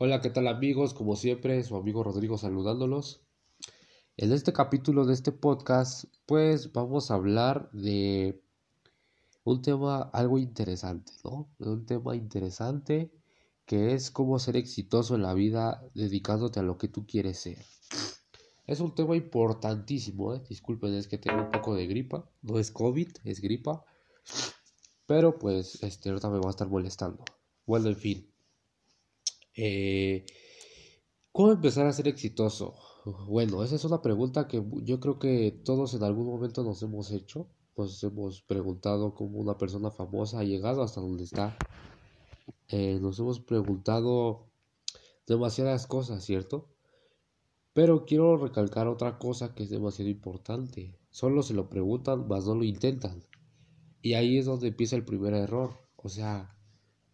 Hola, 0.00 0.20
¿qué 0.20 0.30
tal 0.30 0.46
amigos? 0.46 0.94
Como 0.94 1.16
siempre, 1.16 1.60
su 1.64 1.74
amigo 1.74 2.04
Rodrigo 2.04 2.38
saludándolos. 2.38 3.20
En 4.16 4.32
este 4.32 4.52
capítulo 4.52 5.04
de 5.04 5.12
este 5.12 5.32
podcast, 5.32 6.04
pues 6.24 6.72
vamos 6.72 7.10
a 7.10 7.14
hablar 7.14 7.68
de 7.72 8.40
un 9.42 9.60
tema 9.60 10.02
algo 10.12 10.38
interesante, 10.38 11.10
¿no? 11.24 11.50
un 11.58 11.84
tema 11.84 12.14
interesante 12.14 13.10
que 13.66 13.94
es 13.94 14.12
cómo 14.12 14.38
ser 14.38 14.56
exitoso 14.56 15.16
en 15.16 15.22
la 15.22 15.34
vida 15.34 15.82
dedicándote 15.94 16.60
a 16.60 16.62
lo 16.62 16.78
que 16.78 16.86
tú 16.86 17.04
quieres 17.04 17.40
ser. 17.40 17.58
Es 18.68 18.78
un 18.78 18.94
tema 18.94 19.16
importantísimo, 19.16 20.32
¿eh? 20.32 20.44
Disculpen, 20.48 20.94
es 20.94 21.08
que 21.08 21.18
tengo 21.18 21.42
un 21.42 21.50
poco 21.50 21.74
de 21.74 21.88
gripa. 21.88 22.30
No 22.42 22.60
es 22.60 22.70
COVID, 22.70 23.08
es 23.24 23.40
gripa. 23.40 23.84
Pero 25.06 25.40
pues, 25.40 25.82
este, 25.82 26.10
ahorita 26.10 26.30
me 26.30 26.38
va 26.38 26.46
a 26.46 26.50
estar 26.50 26.68
molestando. 26.68 27.24
Bueno, 27.66 27.88
en 27.88 27.96
fin. 27.96 28.37
Eh, 29.60 30.24
¿Cómo 31.32 31.50
empezar 31.50 31.84
a 31.86 31.92
ser 31.92 32.06
exitoso? 32.06 32.76
Bueno, 33.26 33.64
esa 33.64 33.74
es 33.74 33.84
una 33.84 34.00
pregunta 34.00 34.46
que 34.46 34.62
yo 34.84 35.00
creo 35.00 35.18
que 35.18 35.50
todos 35.64 35.94
en 35.94 36.04
algún 36.04 36.26
momento 36.26 36.62
nos 36.62 36.80
hemos 36.82 37.10
hecho. 37.10 37.48
Nos 37.76 38.02
hemos 38.04 38.40
preguntado 38.42 39.14
cómo 39.14 39.38
una 39.38 39.58
persona 39.58 39.90
famosa 39.90 40.38
ha 40.38 40.44
llegado 40.44 40.82
hasta 40.82 41.00
donde 41.00 41.24
está. 41.24 41.56
Eh, 42.68 42.98
nos 43.00 43.18
hemos 43.18 43.40
preguntado 43.40 44.46
demasiadas 45.26 45.88
cosas, 45.88 46.24
¿cierto? 46.24 46.68
Pero 47.72 48.04
quiero 48.04 48.36
recalcar 48.36 48.86
otra 48.86 49.18
cosa 49.18 49.56
que 49.56 49.64
es 49.64 49.70
demasiado 49.70 50.08
importante. 50.10 50.96
Solo 51.10 51.42
se 51.42 51.54
lo 51.54 51.68
preguntan, 51.68 52.28
mas 52.28 52.46
no 52.46 52.54
lo 52.54 52.62
intentan. 52.62 53.24
Y 54.02 54.14
ahí 54.14 54.38
es 54.38 54.46
donde 54.46 54.68
empieza 54.68 54.94
el 54.94 55.04
primer 55.04 55.34
error. 55.34 55.72
O 55.96 56.08
sea, 56.08 56.57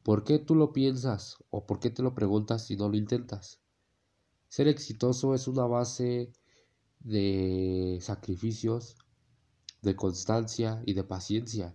¿Por 0.04 0.22
qué 0.22 0.38
tú 0.38 0.54
lo 0.54 0.74
piensas 0.74 1.38
o 1.48 1.66
por 1.66 1.80
qué 1.80 1.88
te 1.88 2.02
lo 2.02 2.14
preguntas 2.14 2.66
si 2.66 2.76
no 2.76 2.90
lo 2.90 2.96
intentas? 2.96 3.58
Ser 4.48 4.68
exitoso 4.68 5.34
es 5.34 5.48
una 5.48 5.64
base 5.64 6.30
de 7.00 7.98
sacrificios, 8.02 8.98
de 9.80 9.96
constancia 9.96 10.82
y 10.84 10.92
de 10.92 11.04
paciencia. 11.04 11.74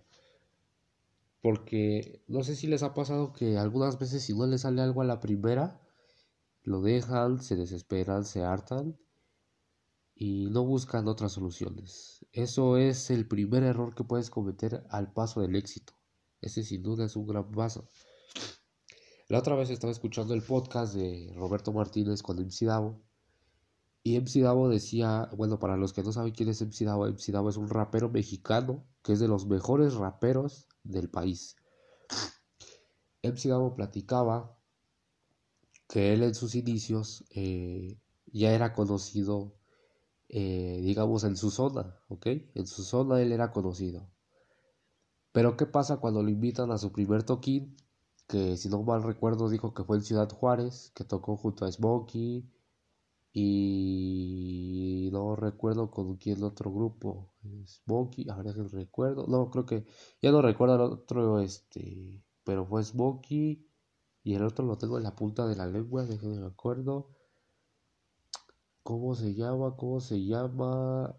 Porque 1.42 2.22
no 2.28 2.44
sé 2.44 2.56
si 2.56 2.68
les 2.68 2.84
ha 2.84 2.94
pasado 2.94 3.34
que 3.34 3.58
algunas 3.58 3.98
veces 3.98 4.22
si 4.22 4.36
no 4.36 4.46
les 4.46 4.62
sale 4.62 4.84
algo 4.84 5.02
a 5.02 5.06
la 5.06 5.20
primera, 5.20 5.82
lo 6.62 6.82
dejan, 6.82 7.42
se 7.42 7.56
desesperan, 7.56 8.26
se 8.26 8.44
hartan 8.44 8.96
y 10.14 10.52
no 10.52 10.64
buscan 10.66 11.08
otras 11.08 11.32
soluciones. 11.32 12.28
Eso 12.32 12.78
es 12.78 13.10
el 13.10 13.28
primer 13.28 13.64
error 13.64 13.96
que 13.96 14.04
puedes 14.04 14.30
cometer 14.30 14.86
al 14.92 15.12
paso 15.14 15.42
del 15.42 15.56
éxito. 15.56 15.94
Ese 16.42 16.62
sin 16.62 16.84
duda 16.84 17.06
es 17.06 17.16
un 17.16 17.26
gran 17.26 17.50
paso. 17.52 17.88
La 19.30 19.38
otra 19.38 19.56
vez 19.56 19.70
estaba 19.70 19.92
escuchando 19.92 20.34
el 20.34 20.42
podcast 20.42 20.96
de 20.96 21.32
Roberto 21.36 21.72
Martínez 21.72 22.24
con 22.24 22.38
MC 22.40 22.66
Davo. 22.66 23.00
Y 24.02 24.20
MC 24.20 24.42
Davo 24.42 24.70
decía, 24.70 25.30
bueno, 25.38 25.60
para 25.60 25.78
los 25.78 25.94
que 25.94 26.02
no 26.02 26.12
saben 26.12 26.34
quién 26.34 26.50
es 26.50 26.64
MC 26.64 26.86
Davo, 26.86 27.06
MC 27.06 27.32
Davo 27.32 27.50
es 27.50 27.56
un 27.56 27.70
rapero 27.70 28.10
mexicano 28.10 28.88
que 29.04 29.14
es 29.14 29.20
de 29.20 29.28
los 29.28 29.46
mejores 29.46 29.94
raperos 29.94 30.68
del 30.84 31.12
país. 31.12 31.56
MC 33.22 33.50
Davo 33.50 33.76
platicaba 33.76 34.58
que 35.88 36.12
él 36.12 36.24
en 36.24 36.34
sus 36.34 36.56
inicios 36.56 37.24
eh, 37.30 38.00
ya 38.34 38.52
era 38.52 38.74
conocido, 38.74 39.54
eh, 40.28 40.82
digamos, 40.84 41.24
en 41.24 41.38
su 41.38 41.52
zona, 41.52 42.00
¿ok? 42.08 42.26
En 42.56 42.66
su 42.66 42.84
zona 42.84 43.22
él 43.22 43.32
era 43.32 43.52
conocido. 43.52 44.10
Pero 45.32 45.56
¿qué 45.56 45.68
pasa 45.68 45.98
cuando 45.98 46.24
lo 46.24 46.32
invitan 46.32 46.72
a 46.72 46.80
su 46.80 46.92
primer 46.92 47.22
toquín? 47.22 47.78
Que 48.30 48.58
si 48.58 48.70
no 48.70 48.84
mal 48.84 49.04
recuerdo 49.04 49.50
dijo 49.50 49.74
que 49.74 49.84
fue 49.84 49.98
en 49.98 50.04
Ciudad 50.04 50.30
Juárez, 50.30 50.92
que 50.96 51.04
tocó 51.04 51.36
junto 51.36 51.66
a 51.66 51.72
Smokey 51.72 52.48
y 53.34 55.10
no 55.12 55.36
recuerdo 55.36 55.90
con 55.92 56.18
quién 56.18 56.44
otro 56.44 56.72
grupo, 56.72 57.34
Smokey, 57.66 58.30
ahora 58.30 58.54
que 58.54 58.64
recuerdo, 58.64 59.26
no 59.28 59.50
creo 59.50 59.66
que 59.66 59.86
ya 60.22 60.32
no 60.32 60.42
recuerdo 60.44 60.76
el 60.76 60.82
otro 60.82 61.40
este, 61.40 62.24
pero 62.44 62.66
fue 62.68 62.84
Smokey 62.84 63.68
y 64.24 64.36
el 64.36 64.44
otro 64.44 64.66
lo 64.66 64.78
tengo 64.78 64.98
en 64.98 65.04
la 65.04 65.16
punta 65.16 65.48
de 65.48 65.56
la 65.56 65.66
lengua, 65.68 66.06
déjenme 66.06 66.40
me 66.40 66.48
acuerdo. 66.48 67.10
¿Cómo 68.84 69.16
se 69.16 69.34
llama? 69.34 69.76
¿Cómo 69.76 70.02
se 70.02 70.24
llama? 70.24 71.16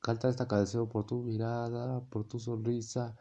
Canta 0.00 0.28
esta 0.28 0.48
canción 0.48 0.88
por 0.88 1.06
tu 1.06 1.22
mirada, 1.22 2.00
por 2.10 2.26
tu 2.26 2.40
sonrisa 2.40 3.16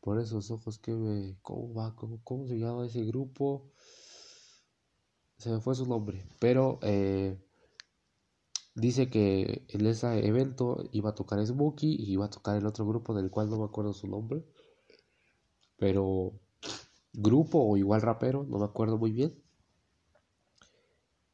por 0.00 0.18
esos 0.18 0.50
ojos 0.50 0.78
que 0.78 0.92
me... 0.92 1.36
¿Cómo 1.42 1.74
va? 1.74 1.94
¿Cómo, 1.94 2.46
se 2.46 2.58
llama 2.58 2.86
ese 2.86 3.04
grupo? 3.04 3.70
Se 5.38 5.50
me 5.50 5.60
fue 5.60 5.74
su 5.74 5.86
nombre. 5.86 6.26
Pero 6.38 6.78
eh, 6.82 7.38
dice 8.74 9.10
que 9.10 9.64
en 9.68 9.86
ese 9.86 10.26
evento 10.26 10.88
iba 10.92 11.10
a 11.10 11.14
tocar 11.14 11.44
Smokey 11.44 11.96
y 11.98 12.12
iba 12.12 12.26
a 12.26 12.30
tocar 12.30 12.56
el 12.56 12.66
otro 12.66 12.86
grupo 12.86 13.14
del 13.14 13.30
cual 13.30 13.50
no 13.50 13.58
me 13.58 13.64
acuerdo 13.64 13.92
su 13.92 14.06
nombre. 14.08 14.44
Pero 15.76 16.32
grupo 17.12 17.58
o 17.60 17.76
igual 17.76 18.02
rapero, 18.02 18.44
no 18.44 18.58
me 18.58 18.64
acuerdo 18.64 18.98
muy 18.98 19.12
bien. 19.12 19.42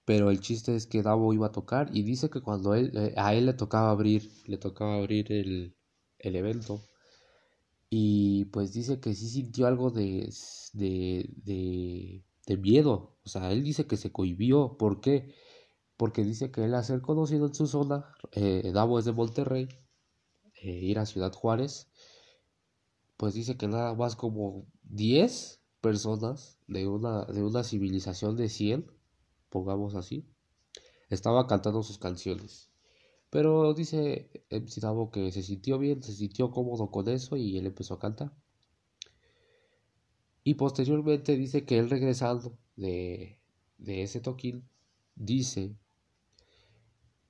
Pero 0.05 0.31
el 0.31 0.41
chiste 0.41 0.77
es 0.77 0.87
que 0.87 1.03
Davo 1.03 1.33
iba 1.33 1.49
a 1.49 1.53
tocar 1.53 1.91
y 1.93 2.03
dice 2.03 2.31
que 2.31 2.41
cuando 2.41 2.75
él, 2.75 2.93
eh, 2.97 3.15
a 3.17 3.35
él 3.35 3.47
le 3.47 3.55
tocaba 3.55 3.91
abrir, 3.91 4.31
le 4.47 4.57
tocaba 4.57 4.95
abrir 4.97 5.33
el, 5.33 5.77
el 6.19 6.37
evento 6.37 6.81
y 7.99 8.45
pues 8.47 8.75
dice 8.75 9.01
que 9.01 9.15
sí 9.15 9.27
sintió 9.27 9.67
algo 9.67 9.91
de, 9.91 10.31
de, 10.75 12.23
de, 12.47 12.57
miedo. 12.59 13.17
O 13.25 13.29
sea, 13.31 13.51
él 13.53 13.65
dice 13.65 13.87
que 13.87 13.97
se 13.97 14.13
cohibió. 14.13 14.77
¿Por 14.77 15.01
qué? 15.01 15.35
Porque 15.97 16.23
dice 16.23 16.51
que 16.51 16.65
él 16.65 16.75
a 16.75 16.83
ser 16.83 17.01
conocido 17.01 17.47
en 17.47 17.55
su 17.55 17.67
zona, 17.67 18.05
eh, 18.33 18.71
es 18.99 19.05
de 19.07 19.13
Monterrey, 19.13 19.69
eh, 20.63 20.71
ir 20.71 20.99
a 20.99 21.07
Ciudad 21.07 21.33
Juárez, 21.33 21.89
pues 23.17 23.33
dice 23.33 23.57
que 23.57 23.67
nada 23.67 23.95
más 23.95 24.15
como 24.15 24.67
10 24.83 25.63
personas 25.81 26.59
de 26.67 26.87
una, 26.87 27.25
de 27.25 27.43
una 27.43 27.65
civilización 27.65 28.37
de 28.37 28.51
100, 28.51 28.93
pongamos 29.49 29.95
así, 29.95 30.29
estaba 31.09 31.47
cantando 31.47 31.83
sus 31.83 31.97
canciones. 31.97 32.71
Pero 33.31 33.75
dice 33.75 34.31
MC 34.51 34.81
Davo 34.81 35.11
que 35.11 35.33
se 35.33 35.43
sintió 35.43 35.79
bien, 35.79 36.03
se 36.03 36.13
sintió 36.13 36.51
cómodo 36.51 36.91
con 36.91 37.09
eso 37.09 37.37
y 37.37 37.59
él 37.59 37.67
empezó 37.67 37.95
a 37.95 37.99
cantar. 37.99 38.33
Y 40.45 40.55
posteriormente 40.55 41.37
dice 41.37 41.65
que 41.65 41.79
él 41.79 41.91
regresando 41.91 42.57
de, 42.77 43.41
de 43.79 44.03
ese 44.03 44.21
toquín, 44.21 44.69
dice 45.17 45.75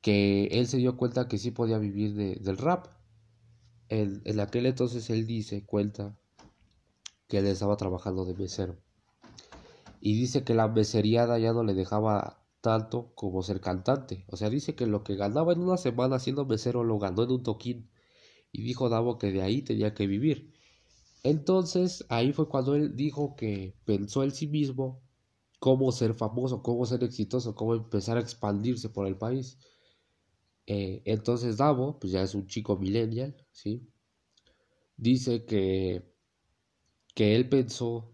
que 0.02 0.46
él 0.52 0.66
se 0.66 0.76
dio 0.76 0.96
cuenta 0.96 1.28
que 1.28 1.38
sí 1.38 1.50
podía 1.50 1.78
vivir 1.78 2.14
del 2.14 2.58
rap. 2.58 2.88
En, 3.88 4.20
en 4.24 4.40
aquel 4.40 4.66
entonces 4.66 5.08
él 5.10 5.26
dice, 5.26 5.64
cuenta, 5.64 6.16
que 7.28 7.38
él 7.38 7.46
estaba 7.46 7.76
trabajando 7.76 8.24
de 8.24 8.34
mesero. 8.34 8.76
Y 10.00 10.18
dice 10.18 10.44
que 10.44 10.54
la 10.54 10.68
meseriada 10.68 11.38
ya 11.38 11.52
no 11.52 11.64
le 11.64 11.74
dejaba 11.74 12.45
tanto 12.66 13.12
como 13.14 13.44
ser 13.44 13.60
cantante. 13.60 14.24
O 14.26 14.36
sea, 14.36 14.50
dice 14.50 14.74
que 14.74 14.86
lo 14.86 15.04
que 15.04 15.14
ganaba 15.14 15.52
en 15.52 15.60
una 15.60 15.76
semana 15.76 16.18
siendo 16.18 16.44
mesero 16.46 16.82
lo 16.82 16.98
ganó 16.98 17.22
en 17.22 17.30
un 17.30 17.44
toquín. 17.44 17.88
Y 18.50 18.62
dijo 18.62 18.88
Davo 18.88 19.18
que 19.18 19.30
de 19.30 19.40
ahí 19.42 19.62
tenía 19.62 19.94
que 19.94 20.08
vivir. 20.08 20.52
Entonces, 21.22 22.04
ahí 22.08 22.32
fue 22.32 22.48
cuando 22.48 22.74
él 22.74 22.96
dijo 22.96 23.36
que 23.36 23.76
pensó 23.84 24.24
en 24.24 24.32
sí 24.32 24.48
mismo 24.48 25.00
cómo 25.60 25.92
ser 25.92 26.14
famoso, 26.14 26.60
cómo 26.60 26.86
ser 26.86 27.04
exitoso, 27.04 27.54
cómo 27.54 27.76
empezar 27.76 28.16
a 28.16 28.20
expandirse 28.20 28.88
por 28.88 29.06
el 29.06 29.16
país. 29.16 29.58
Eh, 30.66 31.02
entonces 31.04 31.56
Davo, 31.56 32.00
pues 32.00 32.12
ya 32.12 32.22
es 32.22 32.34
un 32.34 32.48
chico 32.48 32.76
millennial, 32.76 33.36
¿sí? 33.52 33.88
Dice 34.96 35.44
que, 35.44 36.02
que 37.14 37.36
él 37.36 37.48
pensó 37.48 38.12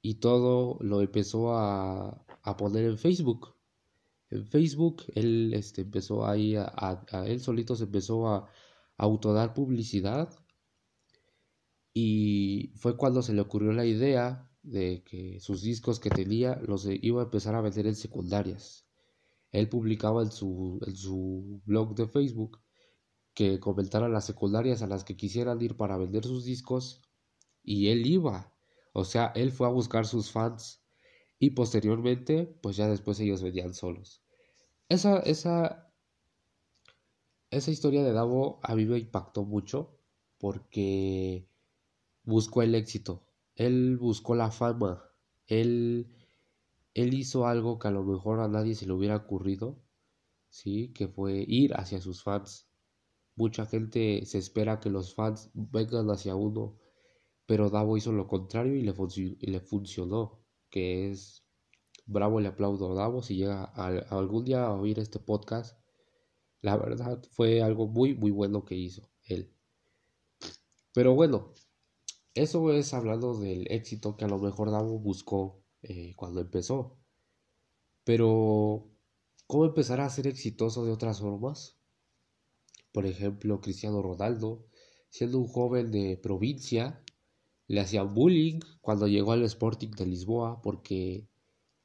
y 0.00 0.14
todo 0.14 0.78
lo 0.80 1.02
empezó 1.02 1.52
a, 1.54 2.24
a 2.42 2.56
poner 2.56 2.86
en 2.86 2.96
Facebook 2.96 3.53
en 4.34 4.46
Facebook, 4.46 5.04
él 5.14 5.52
este, 5.54 5.82
empezó 5.82 6.26
ahí 6.26 6.56
a, 6.56 6.64
a, 6.76 7.26
él 7.26 7.40
solito 7.40 7.76
se 7.76 7.84
empezó 7.84 8.28
a, 8.28 8.36
a 8.38 8.48
autodar 8.98 9.54
publicidad 9.54 10.30
y 11.94 12.72
fue 12.76 12.96
cuando 12.96 13.22
se 13.22 13.32
le 13.32 13.40
ocurrió 13.40 13.72
la 13.72 13.86
idea 13.86 14.50
de 14.62 15.04
que 15.04 15.38
sus 15.40 15.62
discos 15.62 16.00
que 16.00 16.10
tenía 16.10 16.56
los 16.66 16.86
iba 16.86 17.20
a 17.22 17.24
empezar 17.24 17.54
a 17.54 17.60
vender 17.60 17.86
en 17.86 17.94
secundarias. 17.96 18.86
Él 19.52 19.68
publicaba 19.68 20.22
en 20.22 20.32
su, 20.32 20.80
en 20.86 20.96
su 20.96 21.62
blog 21.64 21.94
de 21.94 22.08
Facebook 22.08 22.60
que 23.34 23.60
comentaran 23.60 24.12
las 24.12 24.26
secundarias 24.26 24.82
a 24.82 24.86
las 24.88 25.04
que 25.04 25.16
quisieran 25.16 25.60
ir 25.62 25.76
para 25.76 25.98
vender 25.98 26.24
sus 26.24 26.44
discos 26.44 27.02
y 27.62 27.88
él 27.88 28.06
iba. 28.06 28.52
O 28.92 29.04
sea, 29.04 29.32
él 29.36 29.52
fue 29.52 29.66
a 29.68 29.70
buscar 29.70 30.06
sus 30.06 30.30
fans 30.32 30.84
y 31.38 31.50
posteriormente, 31.50 32.46
pues 32.62 32.76
ya 32.76 32.88
después 32.88 33.20
ellos 33.20 33.42
venían 33.42 33.74
solos. 33.74 34.23
Esa, 34.88 35.18
esa, 35.20 35.92
esa 37.50 37.70
historia 37.70 38.02
de 38.02 38.12
Davo 38.12 38.60
a 38.62 38.74
mí 38.74 38.84
me 38.86 38.98
impactó 38.98 39.44
mucho 39.44 39.98
porque 40.38 41.48
buscó 42.24 42.62
el 42.62 42.74
éxito, 42.74 43.26
él 43.54 43.98
buscó 43.98 44.34
la 44.34 44.50
fama, 44.50 45.02
él 45.46 46.14
él 46.94 47.14
hizo 47.14 47.46
algo 47.46 47.78
que 47.78 47.88
a 47.88 47.90
lo 47.90 48.04
mejor 48.04 48.40
a 48.40 48.48
nadie 48.48 48.74
se 48.74 48.86
le 48.86 48.92
hubiera 48.92 49.16
ocurrido, 49.16 49.82
¿sí? 50.48 50.92
Que 50.94 51.08
fue 51.08 51.44
ir 51.46 51.74
hacia 51.74 52.00
sus 52.00 52.22
fans. 52.22 52.68
Mucha 53.36 53.66
gente 53.66 54.24
se 54.26 54.38
espera 54.38 54.80
que 54.80 54.90
los 54.90 55.14
fans 55.14 55.50
vengan 55.54 56.10
hacia 56.10 56.36
uno, 56.36 56.78
pero 57.46 57.70
Davo 57.70 57.96
hizo 57.96 58.12
lo 58.12 58.28
contrario 58.28 58.76
y 58.76 58.82
le, 58.82 58.94
y 59.40 59.46
le 59.48 59.60
funcionó, 59.60 60.44
que 60.70 61.10
es 61.10 61.43
bravo, 62.06 62.40
le 62.40 62.48
aplaudo 62.48 62.92
a 62.92 62.94
Davo 62.94 63.22
si 63.22 63.36
llega 63.36 63.64
algún 63.64 64.44
día 64.44 64.64
a 64.66 64.72
oír 64.74 64.98
este 64.98 65.18
podcast. 65.18 65.78
La 66.60 66.76
verdad 66.76 67.22
fue 67.32 67.62
algo 67.62 67.86
muy, 67.86 68.14
muy 68.14 68.30
bueno 68.30 68.64
que 68.64 68.74
hizo 68.74 69.10
él. 69.24 69.52
Pero 70.92 71.14
bueno, 71.14 71.52
eso 72.34 72.72
es 72.72 72.94
hablando 72.94 73.38
del 73.38 73.70
éxito 73.70 74.16
que 74.16 74.24
a 74.24 74.28
lo 74.28 74.38
mejor 74.38 74.70
Davo 74.70 74.98
buscó 74.98 75.62
eh, 75.82 76.14
cuando 76.16 76.40
empezó. 76.40 76.98
Pero, 78.04 78.90
¿cómo 79.46 79.64
empezar 79.64 80.00
a 80.00 80.10
ser 80.10 80.26
exitoso 80.26 80.84
de 80.84 80.92
otras 80.92 81.20
formas? 81.20 81.76
Por 82.92 83.06
ejemplo, 83.06 83.60
Cristiano 83.60 84.02
Ronaldo, 84.02 84.66
siendo 85.10 85.38
un 85.38 85.48
joven 85.48 85.90
de 85.90 86.18
provincia, 86.22 87.02
le 87.66 87.80
hacían 87.80 88.14
bullying 88.14 88.60
cuando 88.80 89.08
llegó 89.08 89.32
al 89.32 89.42
Sporting 89.44 89.90
de 89.90 90.06
Lisboa 90.06 90.60
porque 90.62 91.28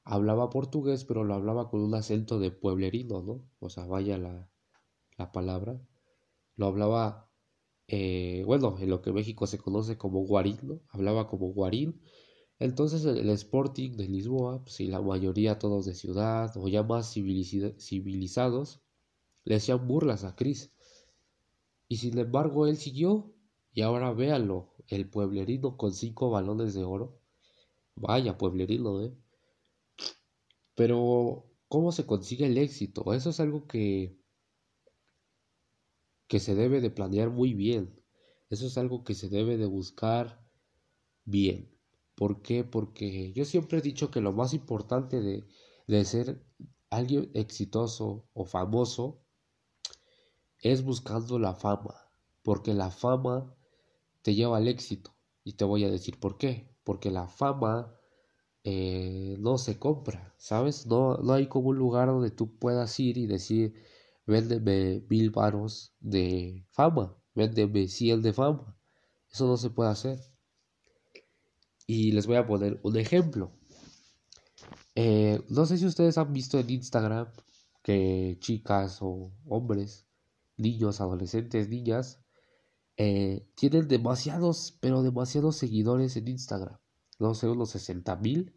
hablaba 0.09 0.49
portugués, 0.49 1.05
pero 1.05 1.23
lo 1.23 1.35
hablaba 1.35 1.69
con 1.69 1.81
un 1.81 1.93
acento 1.93 2.39
de 2.39 2.49
pueblerino, 2.49 3.21
¿no? 3.21 3.43
O 3.59 3.69
sea, 3.69 3.85
vaya 3.85 4.17
la, 4.17 4.49
la 5.17 5.31
palabra. 5.31 5.79
Lo 6.55 6.65
hablaba, 6.65 7.29
eh, 7.87 8.43
bueno, 8.45 8.77
en 8.79 8.89
lo 8.89 9.03
que 9.03 9.13
México 9.13 9.45
se 9.45 9.59
conoce 9.59 9.97
como 9.97 10.25
guarín, 10.25 10.57
¿no? 10.63 10.81
Hablaba 10.89 11.27
como 11.27 11.49
guarín. 11.53 12.01
Entonces 12.57 13.05
el, 13.05 13.29
Sporting 13.29 13.97
de 13.97 14.07
Lisboa, 14.07 14.63
pues, 14.63 14.79
y 14.79 14.87
la 14.87 14.99
mayoría 14.99 15.59
todos 15.59 15.85
de 15.85 15.93
ciudad 15.93 16.51
o 16.57 16.67
ya 16.67 16.81
más 16.81 17.13
civilizados, 17.13 18.81
le 19.45 19.55
hacían 19.55 19.87
burlas 19.87 20.23
a 20.23 20.35
Cris. 20.35 20.73
Y 21.87 21.97
sin 21.97 22.17
embargo 22.17 22.65
él 22.65 22.77
siguió 22.77 23.31
y 23.73 23.81
ahora 23.81 24.11
véanlo, 24.11 24.73
el 24.87 25.07
pueblerino 25.07 25.77
con 25.77 25.93
cinco 25.93 26.31
balones 26.31 26.73
de 26.73 26.83
oro. 26.83 27.19
Vaya 27.95 28.37
pueblerino, 28.39 29.03
¿eh? 29.03 29.13
Pero, 30.79 31.51
¿cómo 31.67 31.91
se 31.91 32.05
consigue 32.05 32.45
el 32.45 32.57
éxito? 32.57 33.13
Eso 33.13 33.31
es 33.31 33.41
algo 33.41 33.67
que, 33.67 34.17
que 36.29 36.39
se 36.39 36.55
debe 36.55 36.79
de 36.79 36.89
planear 36.89 37.31
muy 37.31 37.53
bien. 37.53 38.01
Eso 38.49 38.65
es 38.67 38.77
algo 38.77 39.03
que 39.03 39.13
se 39.13 39.27
debe 39.27 39.57
de 39.57 39.65
buscar 39.65 40.41
bien. 41.25 41.77
¿Por 42.15 42.41
qué? 42.41 42.63
Porque 42.63 43.33
yo 43.33 43.43
siempre 43.43 43.79
he 43.79 43.81
dicho 43.81 44.09
que 44.09 44.21
lo 44.21 44.31
más 44.31 44.53
importante 44.53 45.19
de, 45.19 45.45
de 45.87 46.05
ser 46.05 46.45
alguien 46.89 47.29
exitoso 47.33 48.29
o 48.31 48.45
famoso 48.45 49.25
es 50.61 50.81
buscando 50.81 51.39
la 51.39 51.55
fama. 51.55 52.09
Porque 52.41 52.73
la 52.73 52.89
fama 52.89 53.53
te 54.21 54.33
lleva 54.33 54.55
al 54.55 54.69
éxito. 54.69 55.13
Y 55.43 55.55
te 55.55 55.65
voy 55.65 55.83
a 55.83 55.91
decir 55.91 56.21
por 56.21 56.37
qué. 56.37 56.73
Porque 56.85 57.11
la 57.11 57.27
fama 57.27 57.98
eh, 58.63 59.37
no 59.39 59.57
se 59.57 59.79
compra, 59.79 60.33
¿sabes? 60.37 60.85
No, 60.87 61.17
no 61.17 61.33
hay 61.33 61.47
como 61.47 61.69
un 61.69 61.77
lugar 61.77 62.07
donde 62.09 62.31
tú 62.31 62.57
puedas 62.57 62.99
ir 62.99 63.17
y 63.17 63.27
decir, 63.27 63.73
véndeme 64.25 65.05
mil 65.09 65.31
varos 65.31 65.93
de 65.99 66.65
fama, 66.71 67.15
véndeme 67.35 67.87
cien 67.87 68.21
de 68.21 68.33
fama. 68.33 68.77
Eso 69.31 69.47
no 69.47 69.57
se 69.57 69.69
puede 69.69 69.91
hacer. 69.91 70.19
Y 71.87 72.11
les 72.11 72.27
voy 72.27 72.37
a 72.37 72.47
poner 72.47 72.79
un 72.83 72.97
ejemplo. 72.97 73.51
Eh, 74.95 75.41
no 75.49 75.65
sé 75.65 75.77
si 75.77 75.85
ustedes 75.85 76.17
han 76.17 76.33
visto 76.33 76.59
en 76.59 76.69
Instagram 76.69 77.31
que 77.83 78.37
chicas 78.41 78.99
o 79.01 79.31
hombres, 79.47 80.07
niños, 80.57 81.01
adolescentes, 81.01 81.69
niñas, 81.69 82.21
eh, 82.97 83.47
tienen 83.55 83.87
demasiados, 83.87 84.77
pero 84.81 85.03
demasiados 85.03 85.57
seguidores 85.57 86.17
en 86.17 86.27
Instagram 86.27 86.79
no 87.19 87.33
sé, 87.35 87.47
unos 87.47 87.69
60 87.71 88.15
mil. 88.15 88.53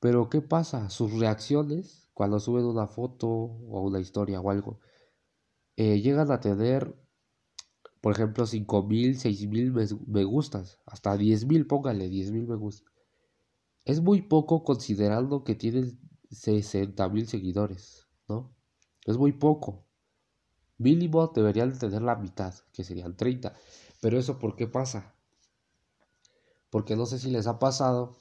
Pero 0.00 0.30
¿qué 0.30 0.40
pasa? 0.40 0.88
Sus 0.88 1.12
reacciones 1.18 2.10
cuando 2.20 2.38
suben 2.38 2.66
una 2.66 2.86
foto 2.86 3.28
o 3.28 3.80
una 3.80 3.98
historia 3.98 4.42
o 4.42 4.50
algo, 4.50 4.78
eh, 5.76 6.02
llegan 6.02 6.30
a 6.30 6.40
tener, 6.40 6.94
por 8.02 8.12
ejemplo, 8.12 8.46
5 8.46 8.82
mil, 8.82 9.18
6 9.18 9.48
mil 9.48 9.72
me, 9.72 10.24
gustas, 10.24 10.78
hasta 10.84 11.16
10 11.16 11.46
mil, 11.46 11.66
póngale 11.66 12.10
10 12.10 12.30
mil 12.30 12.46
me 12.46 12.56
gustas. 12.56 12.92
Es 13.86 14.02
muy 14.02 14.20
poco 14.20 14.64
considerando 14.64 15.44
que 15.44 15.54
tienen 15.54 15.98
60 16.30 17.08
mil 17.08 17.26
seguidores, 17.26 18.06
¿no? 18.28 18.54
Es 19.06 19.16
muy 19.16 19.32
poco. 19.32 19.86
Mínimo 20.76 21.26
deberían 21.28 21.78
tener 21.78 22.02
la 22.02 22.16
mitad, 22.16 22.54
que 22.72 22.84
serían 22.84 23.16
30. 23.16 23.54
Pero 24.02 24.18
eso, 24.18 24.38
¿por 24.38 24.56
qué 24.56 24.66
pasa? 24.66 25.14
Porque 26.70 26.96
no 26.96 27.06
sé 27.06 27.18
si 27.18 27.30
les 27.30 27.46
ha 27.46 27.58
pasado 27.58 28.20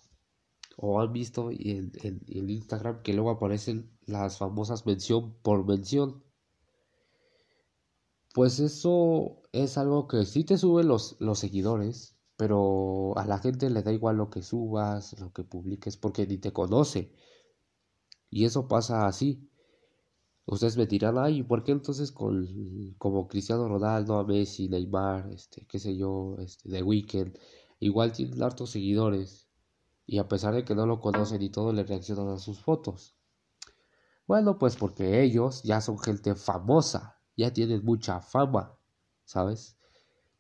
o 0.81 1.01
han 1.01 1.12
visto 1.12 1.51
en, 1.51 1.92
en, 2.04 2.50
Instagram 2.50 3.01
que 3.04 3.13
luego 3.13 3.31
aparecen 3.31 3.92
las 4.06 4.38
famosas 4.38 4.86
mención 4.86 5.34
por 5.42 5.66
mención. 5.66 6.24
Pues 8.34 8.60
eso 8.60 9.42
es 9.51 9.78
algo 9.78 10.07
que 10.07 10.25
sí 10.25 10.44
te 10.44 10.57
suben 10.57 10.88
los, 10.88 11.18
los 11.19 11.40
seguidores, 11.40 12.16
pero 12.38 13.18
a 13.18 13.25
la 13.25 13.40
gente 13.40 13.69
le 13.69 13.84
da 13.84 13.92
igual 13.92 14.18
lo 14.18 14.30
que 14.30 14.42
subas, 14.42 15.19
lo 15.19 15.34
que 15.34 15.44
publiques, 15.44 15.98
porque 15.98 16.25
ni 16.25 16.38
te 16.38 16.54
conoce. 16.54 17.12
Y 18.30 18.46
eso 18.46 18.68
pasa 18.68 19.07
así. 19.07 19.50
Ustedes 20.46 20.78
me 20.78 20.86
dirán, 20.88 21.18
ay, 21.18 21.44
¿por 21.44 21.63
qué 21.63 21.72
entonces 21.74 22.12
con, 22.12 22.48
como 22.98 23.28
Cristiano 23.28 23.68
Ronaldo, 23.68 24.25
Messi, 24.25 24.69
Neymar, 24.69 25.30
este, 25.31 25.66
qué 25.68 25.78
sé 25.78 25.96
yo, 25.98 26.38
este, 26.40 26.69
The 26.69 26.81
Weeknd, 26.84 27.38
Igual 27.79 28.11
tiene 28.11 28.43
hartos 28.43 28.71
seguidores 28.71 29.49
y 30.05 30.17
a 30.17 30.27
pesar 30.27 30.53
de 30.53 30.65
que 30.65 30.75
no 30.75 30.85
lo 30.85 30.99
conocen 30.99 31.41
y 31.41 31.49
todo 31.49 31.71
le 31.71 31.83
reaccionan 31.83 32.29
a 32.29 32.37
sus 32.39 32.59
fotos. 32.59 33.15
Bueno, 34.27 34.59
pues 34.59 34.75
porque 34.75 35.23
ellos 35.23 35.63
ya 35.63 35.81
son 35.81 35.97
gente 35.97 36.35
famosa, 36.35 37.19
ya 37.35 37.53
tienen 37.53 37.83
mucha 37.83 38.21
fama, 38.21 38.77
¿sabes? 39.25 39.77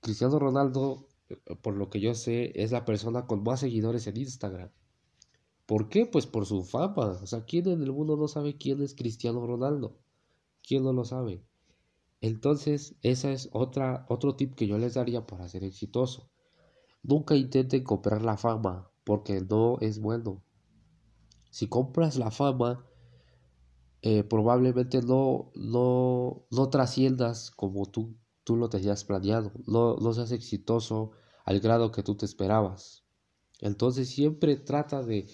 Cristiano 0.01 0.37
Ronaldo, 0.39 1.07
eh, 1.29 1.37
por 1.61 1.75
lo 1.75 1.89
que 1.89 1.99
yo 1.99 2.13
sé, 2.13 2.51
es 2.61 2.71
la 2.71 2.85
persona 2.85 3.25
con 3.25 3.43
más 3.43 3.61
seguidores 3.61 4.07
en 4.07 4.17
Instagram. 4.17 4.71
¿Por 5.65 5.89
qué? 5.89 6.05
Pues 6.05 6.25
por 6.25 6.45
su 6.45 6.63
fama. 6.63 7.19
O 7.21 7.27
sea, 7.27 7.45
¿quién 7.45 7.67
en 7.67 7.83
el 7.83 7.91
mundo 7.91 8.17
no 8.17 8.27
sabe 8.27 8.57
quién 8.57 8.81
es 8.81 8.95
Cristiano 8.95 9.45
Ronaldo? 9.45 9.99
¿Quién 10.63 10.83
no 10.83 10.93
lo 10.93 11.05
sabe? 11.05 11.43
Entonces, 12.21 12.95
esa 13.03 13.31
es 13.31 13.49
otra, 13.53 14.05
otro 14.09 14.35
tip 14.35 14.55
que 14.55 14.67
yo 14.67 14.77
les 14.77 14.95
daría 14.95 15.25
para 15.27 15.47
ser 15.47 15.63
exitoso. 15.63 16.31
Nunca 17.03 17.35
intenten 17.35 17.83
comprar 17.83 18.21
la 18.21 18.37
fama, 18.37 18.89
porque 19.03 19.41
no 19.41 19.77
es 19.81 19.99
bueno. 19.99 20.43
Si 21.51 21.67
compras 21.67 22.17
la 22.17 22.31
fama, 22.31 22.85
eh, 24.01 24.23
probablemente 24.23 25.01
no, 25.01 25.51
no, 25.55 26.45
no 26.51 26.69
trasciendas 26.69 27.51
como 27.51 27.85
tú, 27.85 28.15
tú 28.43 28.55
lo 28.55 28.69
tenías 28.69 29.03
planeado, 29.03 29.51
no, 29.67 29.95
no 29.97 30.13
seas 30.13 30.31
exitoso 30.31 31.11
al 31.45 31.59
grado 31.59 31.91
que 31.91 32.03
tú 32.03 32.15
te 32.15 32.25
esperabas. 32.25 33.03
Entonces 33.59 34.09
siempre 34.09 34.55
trata 34.55 35.03
de, 35.03 35.27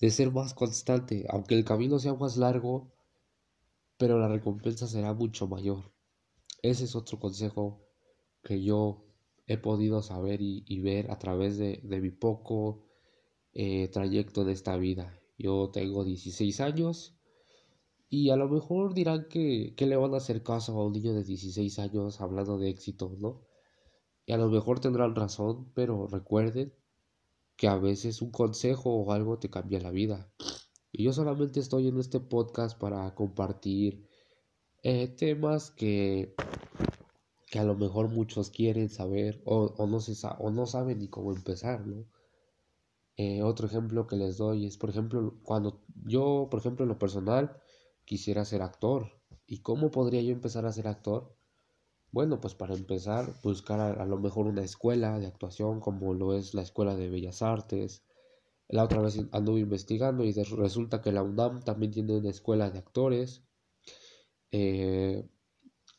de 0.00 0.10
ser 0.10 0.32
más 0.32 0.54
constante, 0.54 1.26
aunque 1.30 1.56
el 1.56 1.64
camino 1.64 1.98
sea 1.98 2.14
más 2.14 2.36
largo, 2.36 2.92
pero 3.98 4.18
la 4.18 4.28
recompensa 4.28 4.86
será 4.86 5.12
mucho 5.12 5.48
mayor. 5.48 5.92
Ese 6.62 6.84
es 6.84 6.96
otro 6.96 7.18
consejo 7.18 7.82
que 8.42 8.62
yo 8.62 9.05
he 9.46 9.58
podido 9.58 10.02
saber 10.02 10.40
y, 10.40 10.80
ver 10.80 11.10
a 11.10 11.18
través 11.18 11.56
de, 11.58 11.80
mi 11.84 12.10
poco 12.10 12.84
eh, 13.52 13.88
trayecto 13.88 14.44
de 14.44 14.52
esta 14.52 14.76
vida. 14.76 15.20
Yo 15.38 15.70
tengo 15.72 16.04
16 16.04 16.60
años 16.60 17.16
y 18.08 18.30
a 18.30 18.36
lo 18.36 18.48
mejor 18.48 18.94
dirán 18.94 19.26
que, 19.28 19.74
le 19.78 19.96
van 19.96 20.14
a 20.14 20.18
hacer 20.18 20.42
caso 20.42 20.78
a 20.78 20.86
un 20.86 20.92
niño 20.92 21.14
de 21.14 21.24
16 21.24 21.78
años 21.78 22.20
hablando 22.20 22.58
de 22.58 22.70
éxito, 22.70 23.16
¿no? 23.18 23.42
Y 24.24 24.32
a 24.32 24.36
lo 24.36 24.48
mejor 24.48 24.80
tendrán 24.80 25.14
razón, 25.14 25.70
pero 25.74 26.08
recuerden 26.08 26.74
que 27.56 27.68
a 27.68 27.76
veces 27.76 28.22
un 28.22 28.30
consejo 28.30 28.90
o 28.90 29.12
algo 29.12 29.38
te 29.38 29.50
cambia 29.50 29.80
la 29.80 29.90
vida. 29.90 30.32
Y 30.90 31.04
yo 31.04 31.12
solamente 31.12 31.60
estoy 31.60 31.88
en 31.88 31.98
este 31.98 32.20
podcast 32.20 32.78
para 32.78 33.14
compartir 33.14 34.08
eh, 34.82 35.08
temas 35.08 35.70
que 35.70 36.34
que 37.56 37.60
a 37.60 37.64
lo 37.64 37.74
mejor 37.74 38.08
muchos 38.08 38.50
quieren 38.50 38.90
saber 38.90 39.40
o, 39.46 39.86
no, 39.86 40.00
se 40.00 40.12
o 40.38 40.50
no 40.50 40.66
saben 40.66 40.98
ni 40.98 41.08
cómo 41.08 41.32
empezar, 41.32 41.86
¿no? 41.86 42.04
Eh, 43.16 43.42
otro 43.42 43.66
ejemplo 43.66 44.06
que 44.06 44.16
les 44.16 44.36
doy 44.36 44.66
es, 44.66 44.76
por 44.76 44.90
ejemplo, 44.90 45.40
cuando 45.42 45.80
yo, 46.04 46.48
por 46.50 46.60
ejemplo, 46.60 46.84
en 46.84 46.90
lo 46.90 46.98
personal, 46.98 47.56
quisiera 48.04 48.44
ser 48.44 48.60
actor. 48.60 49.10
¿Y 49.46 49.60
cómo 49.62 49.90
podría 49.90 50.20
yo 50.20 50.32
empezar 50.32 50.66
a 50.66 50.72
ser 50.72 50.86
actor? 50.86 51.34
Bueno, 52.12 52.42
pues 52.42 52.54
para 52.54 52.74
empezar, 52.74 53.32
buscar 53.42 53.80
a, 53.80 54.04
lo 54.04 54.18
mejor 54.18 54.46
una 54.48 54.62
escuela 54.62 55.18
de 55.18 55.26
actuación 55.26 55.80
como 55.80 56.12
lo 56.12 56.34
es 56.34 56.52
la 56.52 56.60
Escuela 56.60 56.94
de 56.94 57.08
Bellas 57.08 57.40
Artes, 57.40 58.04
La 58.68 58.84
otra 58.84 59.00
vez 59.00 59.18
anduve 59.32 59.60
investigando 59.60 60.24
y 60.24 60.32
resulta 60.32 61.00
que 61.00 61.12
la 61.12 61.22
UNAM 61.22 61.62
también 61.64 61.92
tiene 61.92 62.18
una 62.18 62.28
escuela 62.30 62.68
de 62.70 62.80
actores. 62.80 63.44
Eh, 64.52 65.26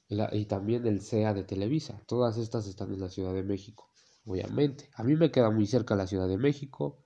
y 0.09 0.45
también 0.45 0.85
el 0.87 1.01
CEA 1.01 1.33
de 1.33 1.43
Televisa. 1.43 2.01
Todas 2.07 2.37
estas 2.37 2.67
están 2.67 2.93
en 2.93 3.01
la 3.01 3.09
Ciudad 3.09 3.33
de 3.33 3.43
México, 3.43 3.89
obviamente. 4.25 4.89
A 4.95 5.03
mí 5.03 5.15
me 5.15 5.31
queda 5.31 5.51
muy 5.51 5.67
cerca 5.67 5.95
la 5.95 6.07
Ciudad 6.07 6.27
de 6.27 6.37
México. 6.37 7.03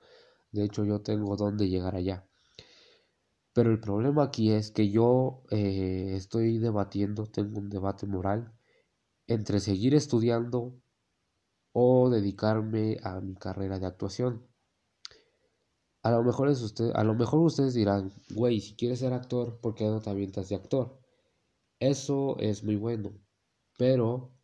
De 0.52 0.64
hecho, 0.64 0.84
yo 0.86 1.02
tengo 1.02 1.36
dónde 1.36 1.70
llegar 1.70 1.96
allá. 1.96 2.28
Pero 3.54 3.72
el 3.72 3.80
problema 3.80 4.24
aquí 4.24 4.52
es 4.52 4.72
que 4.72 4.90
yo 4.92 5.44
eh, 5.50 6.14
estoy 6.16 6.58
debatiendo, 6.60 7.26
tengo 7.26 7.60
un 7.60 7.70
debate 7.70 8.06
moral 8.06 8.54
entre 9.28 9.60
seguir 9.60 9.96
estudiando 9.96 10.80
o 11.74 12.10
dedicarme 12.10 12.98
a 13.04 13.20
mi 13.20 13.36
carrera 13.36 13.80
de 13.80 13.88
actuación. 13.88 14.48
A 16.04 16.12
lo 16.12 16.24
mejor 16.24 16.50
es 16.50 16.62
usted, 16.62 16.92
a 16.96 17.04
lo 17.04 17.14
mejor 17.14 17.42
ustedes 17.42 17.74
dirán, 17.74 18.12
güey, 18.32 18.60
si 18.60 18.76
quieres 18.76 19.00
ser 19.00 19.14
actor, 19.14 19.60
¿por 19.60 19.76
qué 19.76 19.86
no 19.86 20.02
te 20.02 20.10
avientas 20.10 20.50
de 20.50 20.56
actor? 20.56 21.01
Eso 21.82 22.38
es 22.40 22.64
muy 22.64 22.78
bueno, 22.78 23.12
pero 23.78 24.38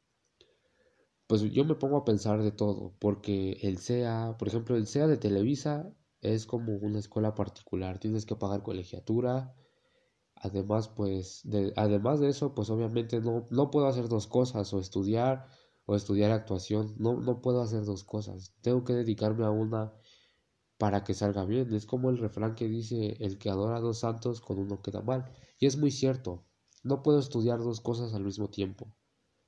pues 1.27 1.41
yo 1.51 1.65
me 1.65 1.75
pongo 1.75 1.97
a 1.97 2.05
pensar 2.05 2.41
de 2.41 2.51
todo, 2.51 2.95
porque 2.99 3.57
el 3.61 3.79
CEA, 3.79 4.35
por 4.37 4.47
ejemplo, 4.47 4.75
el 4.77 4.87
CEA 4.87 5.07
de 5.07 5.17
Televisa 5.17 5.93
es 6.21 6.45
como 6.45 6.75
una 6.77 6.99
escuela 6.99 7.35
particular, 7.35 7.99
tienes 7.99 8.25
que 8.25 8.35
pagar 8.35 8.63
colegiatura, 8.63 9.53
además 10.35 10.89
pues, 10.89 11.41
de, 11.45 11.73
además 11.77 12.19
de 12.21 12.29
eso, 12.29 12.55
pues 12.55 12.69
obviamente 12.71 13.21
no, 13.21 13.45
no 13.51 13.71
puedo 13.71 13.87
hacer 13.87 14.09
dos 14.09 14.27
cosas, 14.27 14.73
o 14.73 14.79
estudiar 14.79 15.47
o 15.85 15.95
estudiar 15.95 16.31
actuación, 16.31 16.95
no, 16.99 17.21
no 17.21 17.41
puedo 17.41 17.61
hacer 17.61 17.85
dos 17.85 18.03
cosas, 18.05 18.55
tengo 18.61 18.83
que 18.85 18.93
dedicarme 18.93 19.45
a 19.45 19.51
una 19.51 19.93
para 20.77 21.03
que 21.05 21.13
salga 21.15 21.45
bien, 21.45 21.73
es 21.73 21.85
como 21.87 22.09
el 22.11 22.19
refrán 22.19 22.55
que 22.55 22.67
dice, 22.69 23.17
el 23.21 23.39
que 23.39 23.49
adora 23.51 23.77
a 23.77 23.81
dos 23.81 23.99
santos 23.99 24.41
con 24.41 24.59
uno 24.59 24.81
queda 24.81 25.01
mal, 25.01 25.31
y 25.59 25.67
es 25.67 25.77
muy 25.77 25.91
cierto, 25.91 26.46
no 26.87 27.03
puedo 27.03 27.19
estudiar 27.19 27.59
dos 27.59 27.81
cosas 27.81 28.13
al 28.13 28.23
mismo 28.23 28.49
tiempo, 28.49 28.87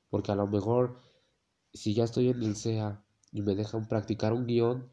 porque 0.09 0.31
a 0.31 0.35
lo 0.35 0.47
mejor 0.47 0.99
si 1.73 1.93
ya 1.93 2.03
estoy 2.03 2.29
en 2.29 2.43
el 2.43 2.55
CEA 2.55 3.03
y 3.31 3.41
me 3.41 3.55
dejan 3.55 3.87
practicar 3.87 4.33
un 4.33 4.45
guion, 4.45 4.91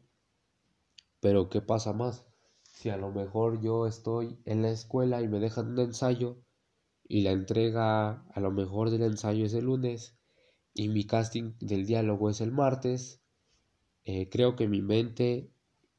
pero 1.19 1.49
¿qué 1.49 1.61
pasa 1.61 1.93
más? 1.93 2.25
Si 2.63 2.89
a 2.89 2.97
lo 2.97 3.11
mejor 3.11 3.59
yo 3.61 3.87
estoy 3.87 4.39
en 4.45 4.61
la 4.61 4.69
escuela 4.69 5.21
y 5.21 5.27
me 5.27 5.39
dejan 5.39 5.71
un 5.71 5.79
ensayo 5.79 6.37
y 7.07 7.21
la 7.21 7.31
entrega 7.31 8.23
a 8.31 8.39
lo 8.39 8.51
mejor 8.51 8.91
del 8.91 9.03
ensayo 9.03 9.45
es 9.45 9.53
el 9.53 9.65
lunes 9.65 10.17
y 10.73 10.89
mi 10.89 11.05
casting 11.05 11.53
del 11.59 11.85
diálogo 11.85 12.29
es 12.29 12.39
el 12.41 12.51
martes, 12.51 13.21
eh, 14.05 14.29
creo 14.29 14.55
que 14.55 14.67
mi 14.67 14.81
mente 14.81 15.51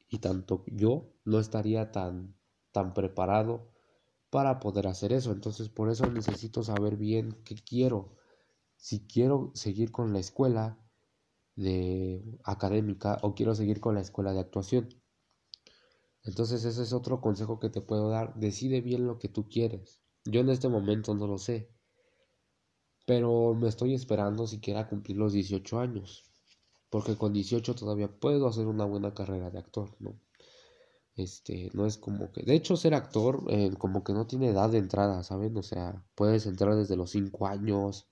y 0.09 0.19
tanto 0.19 0.65
yo 0.67 1.11
no 1.25 1.41
estaría 1.41 1.91
tan, 1.91 2.37
tan 2.73 2.95
preparado 2.95 3.69
para 4.31 4.61
poder 4.61 4.87
hacer 4.87 5.13
eso. 5.13 5.33
Entonces 5.33 5.69
por 5.69 5.91
eso 5.91 6.07
necesito 6.11 6.63
saber 6.63 6.97
bien 6.97 7.37
qué 7.45 7.55
quiero. 7.57 8.15
Si 8.77 9.07
quiero 9.07 9.51
seguir 9.55 9.91
con 9.91 10.13
la 10.13 10.21
escuela 10.21 10.79
de 11.57 12.39
académica 12.45 13.19
o 13.23 13.35
quiero 13.35 13.55
seguir 13.55 13.81
con 13.81 13.95
la 13.95 14.01
escuela 14.01 14.33
de 14.33 14.41
actuación. 14.41 14.89
Entonces 16.23 16.65
ese 16.65 16.83
es 16.83 16.93
otro 16.93 17.21
consejo 17.21 17.59
que 17.59 17.71
te 17.71 17.81
puedo 17.81 18.09
dar. 18.11 18.35
Decide 18.35 18.81
bien 18.81 19.07
lo 19.07 19.19
que 19.19 19.29
tú 19.29 19.49
quieres. 19.49 20.01
Yo 20.25 20.41
en 20.41 20.51
este 20.51 20.69
momento 20.69 21.15
no 21.15 21.27
lo 21.27 21.39
sé. 21.39 21.71
Pero 23.07 23.55
me 23.55 23.69
estoy 23.69 23.95
esperando 23.95 24.47
siquiera 24.47 24.89
cumplir 24.89 25.17
los 25.17 25.33
18 25.33 25.81
años. 25.81 26.31
Porque 26.91 27.17
con 27.17 27.33
18 27.33 27.75
todavía 27.75 28.09
puedo 28.09 28.47
hacer 28.47 28.67
una 28.67 28.85
buena 28.85 29.15
carrera 29.15 29.51
de 29.51 29.59
actor, 29.59 29.97
¿no? 29.99 30.21
Este, 31.19 31.71
no 31.75 31.85
es 31.85 31.99
como 31.99 32.31
que, 32.31 32.43
de 32.45 32.55
hecho, 32.55 32.77
ser 32.77 32.95
actor 32.95 33.45
eh, 33.49 33.73
como 33.77 34.05
que 34.05 34.13
no 34.13 34.27
tiene 34.29 34.51
edad 34.51 34.71
de 34.71 34.79
entrada, 34.79 35.25
¿saben? 35.25 35.57
O 35.57 35.65
sea, 35.65 36.05
puedes 36.15 36.47
entrar 36.47 36.77
desde 36.77 36.97
los 36.97 37.11
5 37.11 37.49
años, 37.49 38.09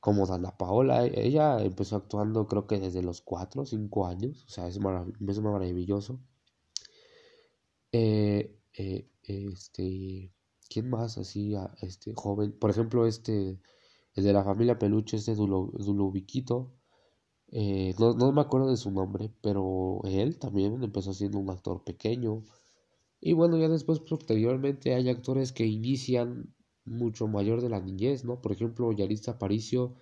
como 0.00 0.26
Dana 0.26 0.56
Paola, 0.56 1.06
e, 1.06 1.26
ella 1.26 1.62
empezó 1.62 1.96
actuando 1.96 2.46
creo 2.48 2.66
que 2.66 2.80
desde 2.80 3.02
los 3.02 3.22
4 3.22 3.62
o 3.62 3.66
5 3.66 4.06
años, 4.06 4.44
o 4.46 4.50
sea, 4.50 4.66
es, 4.68 4.76
es 4.76 5.40
maravilloso. 5.40 6.20
Eh, 7.92 8.58
eh, 8.76 9.08
este, 9.22 10.32
¿quién 10.68 10.90
más 10.90 11.16
así, 11.18 11.54
este, 11.82 12.12
joven? 12.14 12.52
Por 12.58 12.70
ejemplo, 12.70 13.06
este, 13.06 13.60
el 14.14 14.24
de 14.24 14.32
la 14.32 14.44
familia 14.44 14.78
Peluche, 14.78 15.16
este 15.18 15.34
Dulubiquito, 15.36 16.72
eh, 17.56 17.94
no, 18.00 18.14
no, 18.14 18.32
me 18.32 18.40
acuerdo 18.40 18.68
de 18.68 18.76
su 18.76 18.90
nombre, 18.90 19.30
pero 19.40 20.00
él 20.04 20.38
también 20.40 20.82
empezó 20.82 21.14
siendo 21.14 21.38
un 21.38 21.50
actor 21.50 21.84
pequeño. 21.84 22.42
Y 23.20 23.32
bueno, 23.34 23.56
ya 23.58 23.68
después, 23.68 24.00
posteriormente, 24.00 24.94
hay 24.94 25.08
actores 25.08 25.52
que 25.52 25.64
inician 25.64 26.52
mucho 26.84 27.28
mayor 27.28 27.62
de 27.62 27.68
la 27.68 27.80
niñez, 27.80 28.24
¿no? 28.24 28.40
Por 28.40 28.52
ejemplo, 28.52 28.90
Yaritza 28.92 29.32
Aparicio, 29.32 29.94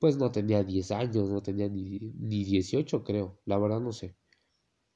pues 0.00 0.16
no 0.16 0.32
tenía 0.32 0.64
10 0.64 0.90
años, 0.90 1.30
no 1.30 1.40
tenía 1.40 1.68
ni, 1.68 2.00
ni 2.00 2.44
18, 2.44 3.04
creo, 3.04 3.38
la 3.44 3.58
verdad 3.58 3.80
no 3.80 3.92
sé. 3.92 4.16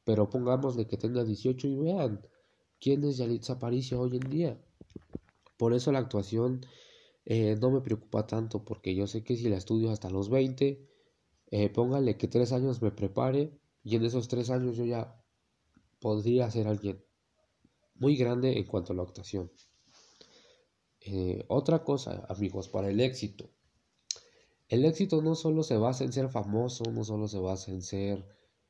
Pero 0.05 0.29
pongámosle 0.29 0.89
que 0.89 0.97
tenga 0.97 1.23
18 1.25 1.69
y 1.69 1.77
vean 1.77 2.21
quién 2.81 3.05
es 3.05 3.19
Yaritza 3.19 3.55
Aparicio 3.55 4.01
hoy 4.01 4.17
en 4.17 4.29
día. 4.29 4.61
Por 5.57 5.73
eso 5.73 5.93
la 5.93 6.01
actuación 6.01 6.67
eh, 7.27 7.57
no 7.61 7.71
me 7.71 7.81
preocupa 7.81 8.27
tanto, 8.27 8.65
porque 8.65 8.97
yo 8.97 9.07
sé 9.07 9.23
que 9.23 9.37
si 9.37 9.49
la 9.49 9.59
estudio 9.59 9.93
hasta 9.93 10.11
los 10.11 10.31
20, 10.31 10.92
eh, 11.53 11.69
póngale 11.69 12.17
que 12.17 12.29
tres 12.29 12.51
años 12.53 12.81
me 12.81 12.91
prepare 12.91 13.53
y 13.85 13.97
en 13.97 14.05
esos 14.07 14.27
tres 14.27 14.49
años 14.49 14.75
yo 14.75 14.87
ya 14.87 15.23
podría 16.01 16.51
ser 16.51 16.67
alguien 16.67 17.05
muy 17.95 18.17
grande 18.17 18.59
en 18.59 18.65
cuanto 18.65 18.95
a 18.95 18.97
la 18.97 19.03
actuación. 19.03 19.53
Eh, 21.01 21.45
otra 21.49 21.85
cosa, 21.85 22.25
amigos, 22.31 22.71
para 22.71 22.89
el 22.89 23.01
éxito. 23.01 23.51
El 24.67 24.87
éxito 24.87 25.21
no 25.21 25.35
solo 25.35 25.63
se 25.63 25.77
basa 25.77 26.05
en 26.05 26.15
ser 26.15 26.31
famoso, 26.31 26.85
no 26.91 27.05
solo 27.05 27.29
se 27.29 27.39
basa 27.39 27.71
en 27.71 27.83
ser 27.83 28.25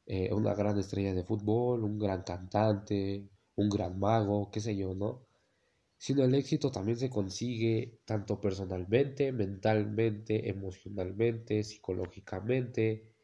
eh, 0.06 0.32
una 0.34 0.52
gran 0.54 0.76
estrella 0.76 1.14
de 1.14 1.22
fútbol, 1.22 1.84
un 1.84 2.00
gran 2.00 2.24
cantante, 2.24 3.30
un 3.54 3.68
gran 3.68 3.96
mago, 4.00 4.50
qué 4.50 4.58
sé 4.58 4.74
yo, 4.74 4.92
¿no? 4.92 5.22
Sino 6.02 6.24
el 6.24 6.34
éxito 6.34 6.72
también 6.72 6.98
se 6.98 7.08
consigue 7.08 8.00
tanto 8.04 8.40
personalmente, 8.40 9.30
mentalmente, 9.30 10.48
emocionalmente, 10.50 11.62
psicológicamente 11.62 13.14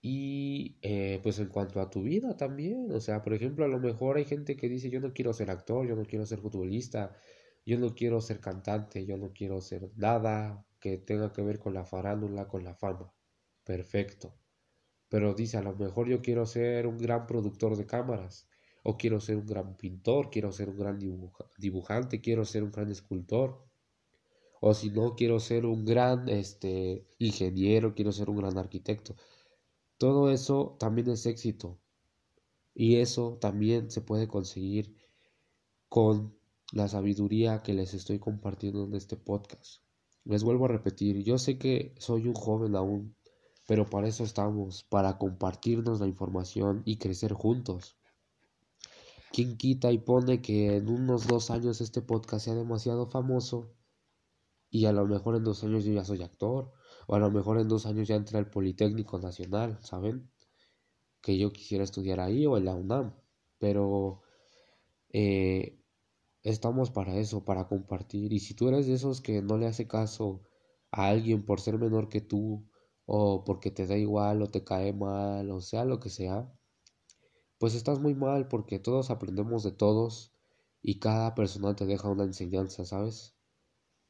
y 0.00 0.78
eh, 0.82 1.18
pues 1.24 1.40
en 1.40 1.48
cuanto 1.48 1.80
a 1.80 1.90
tu 1.90 2.02
vida 2.02 2.36
también. 2.36 2.92
O 2.92 3.00
sea, 3.00 3.20
por 3.22 3.34
ejemplo, 3.34 3.64
a 3.64 3.68
lo 3.68 3.80
mejor 3.80 4.16
hay 4.16 4.24
gente 4.24 4.56
que 4.56 4.68
dice 4.68 4.90
yo 4.90 5.00
no 5.00 5.12
quiero 5.12 5.32
ser 5.32 5.50
actor, 5.50 5.84
yo 5.88 5.96
no 5.96 6.04
quiero 6.04 6.24
ser 6.24 6.38
futbolista, 6.38 7.16
yo 7.66 7.76
no 7.80 7.96
quiero 7.96 8.20
ser 8.20 8.38
cantante, 8.38 9.04
yo 9.04 9.16
no 9.16 9.32
quiero 9.32 9.60
ser 9.60 9.90
nada 9.96 10.64
que 10.78 10.98
tenga 10.98 11.32
que 11.32 11.42
ver 11.42 11.58
con 11.58 11.74
la 11.74 11.84
farándula, 11.84 12.46
con 12.46 12.62
la 12.62 12.76
fama. 12.76 13.12
Perfecto. 13.64 14.36
Pero 15.08 15.34
dice, 15.34 15.58
a 15.58 15.62
lo 15.62 15.74
mejor 15.74 16.08
yo 16.08 16.22
quiero 16.22 16.46
ser 16.46 16.86
un 16.86 16.98
gran 16.98 17.26
productor 17.26 17.76
de 17.76 17.86
cámaras 17.86 18.48
o 18.82 18.96
quiero 18.96 19.20
ser 19.20 19.36
un 19.36 19.46
gran 19.46 19.76
pintor, 19.76 20.30
quiero 20.30 20.52
ser 20.52 20.68
un 20.68 20.78
gran 20.78 20.98
dibujante, 21.58 22.20
quiero 22.20 22.44
ser 22.44 22.62
un 22.64 22.72
gran 22.72 22.90
escultor, 22.90 23.64
o 24.60 24.74
si 24.74 24.90
no, 24.90 25.16
quiero 25.16 25.40
ser 25.40 25.66
un 25.66 25.84
gran 25.84 26.28
este, 26.28 27.04
ingeniero, 27.18 27.94
quiero 27.94 28.12
ser 28.12 28.30
un 28.30 28.36
gran 28.36 28.56
arquitecto. 28.58 29.16
Todo 29.98 30.30
eso 30.30 30.76
también 30.78 31.10
es 31.10 31.26
éxito. 31.26 31.80
Y 32.74 32.96
eso 32.96 33.38
también 33.40 33.90
se 33.90 34.00
puede 34.00 34.28
conseguir 34.28 34.96
con 35.88 36.36
la 36.72 36.88
sabiduría 36.88 37.62
que 37.62 37.74
les 37.74 37.92
estoy 37.92 38.18
compartiendo 38.18 38.84
en 38.84 38.94
este 38.94 39.16
podcast. 39.16 39.82
Les 40.24 40.44
vuelvo 40.44 40.66
a 40.66 40.68
repetir, 40.68 41.22
yo 41.24 41.38
sé 41.38 41.58
que 41.58 41.94
soy 41.98 42.28
un 42.28 42.34
joven 42.34 42.76
aún, 42.76 43.16
pero 43.66 43.90
para 43.90 44.06
eso 44.06 44.22
estamos, 44.24 44.84
para 44.84 45.18
compartirnos 45.18 46.00
la 46.00 46.06
información 46.06 46.82
y 46.84 46.98
crecer 46.98 47.32
juntos. 47.32 47.98
¿Quién 49.32 49.56
quita 49.56 49.90
y 49.90 49.98
pone 49.98 50.42
que 50.42 50.76
en 50.76 50.88
unos 50.90 51.26
dos 51.26 51.50
años 51.50 51.80
este 51.80 52.02
podcast 52.02 52.44
sea 52.44 52.54
demasiado 52.54 53.06
famoso? 53.06 53.74
Y 54.70 54.84
a 54.86 54.92
lo 54.92 55.06
mejor 55.06 55.36
en 55.36 55.44
dos 55.44 55.64
años 55.64 55.84
yo 55.84 55.92
ya 55.92 56.04
soy 56.04 56.22
actor. 56.22 56.70
O 57.06 57.14
a 57.14 57.18
lo 57.18 57.30
mejor 57.30 57.58
en 57.58 57.68
dos 57.68 57.86
años 57.86 58.08
ya 58.08 58.16
entra 58.16 58.38
el 58.38 58.50
Politécnico 58.50 59.18
Nacional, 59.18 59.78
¿saben? 59.82 60.30
Que 61.22 61.38
yo 61.38 61.52
quisiera 61.52 61.84
estudiar 61.84 62.20
ahí 62.20 62.46
o 62.46 62.58
en 62.58 62.66
la 62.66 62.74
UNAM. 62.74 63.14
Pero 63.58 64.22
eh, 65.10 65.78
estamos 66.42 66.90
para 66.90 67.16
eso, 67.16 67.44
para 67.44 67.68
compartir. 67.68 68.32
Y 68.34 68.40
si 68.40 68.54
tú 68.54 68.68
eres 68.68 68.86
de 68.86 68.94
esos 68.94 69.20
que 69.22 69.42
no 69.42 69.56
le 69.58 69.66
hace 69.66 69.86
caso 69.88 70.42
a 70.90 71.08
alguien 71.08 71.44
por 71.46 71.60
ser 71.60 71.78
menor 71.78 72.08
que 72.10 72.20
tú, 72.20 72.68
o 73.06 73.44
porque 73.44 73.70
te 73.70 73.86
da 73.86 73.96
igual, 73.96 74.42
o 74.42 74.50
te 74.50 74.64
cae 74.64 74.92
mal, 74.92 75.50
o 75.50 75.60
sea 75.60 75.84
lo 75.84 76.00
que 76.00 76.10
sea, 76.10 76.52
pues 77.62 77.76
estás 77.76 78.00
muy 78.00 78.12
mal 78.16 78.48
porque 78.48 78.80
todos 78.80 79.10
aprendemos 79.10 79.62
de 79.62 79.70
todos 79.70 80.32
y 80.82 80.98
cada 80.98 81.36
persona 81.36 81.76
te 81.76 81.86
deja 81.86 82.08
una 82.08 82.24
enseñanza, 82.24 82.84
¿sabes? 82.84 83.36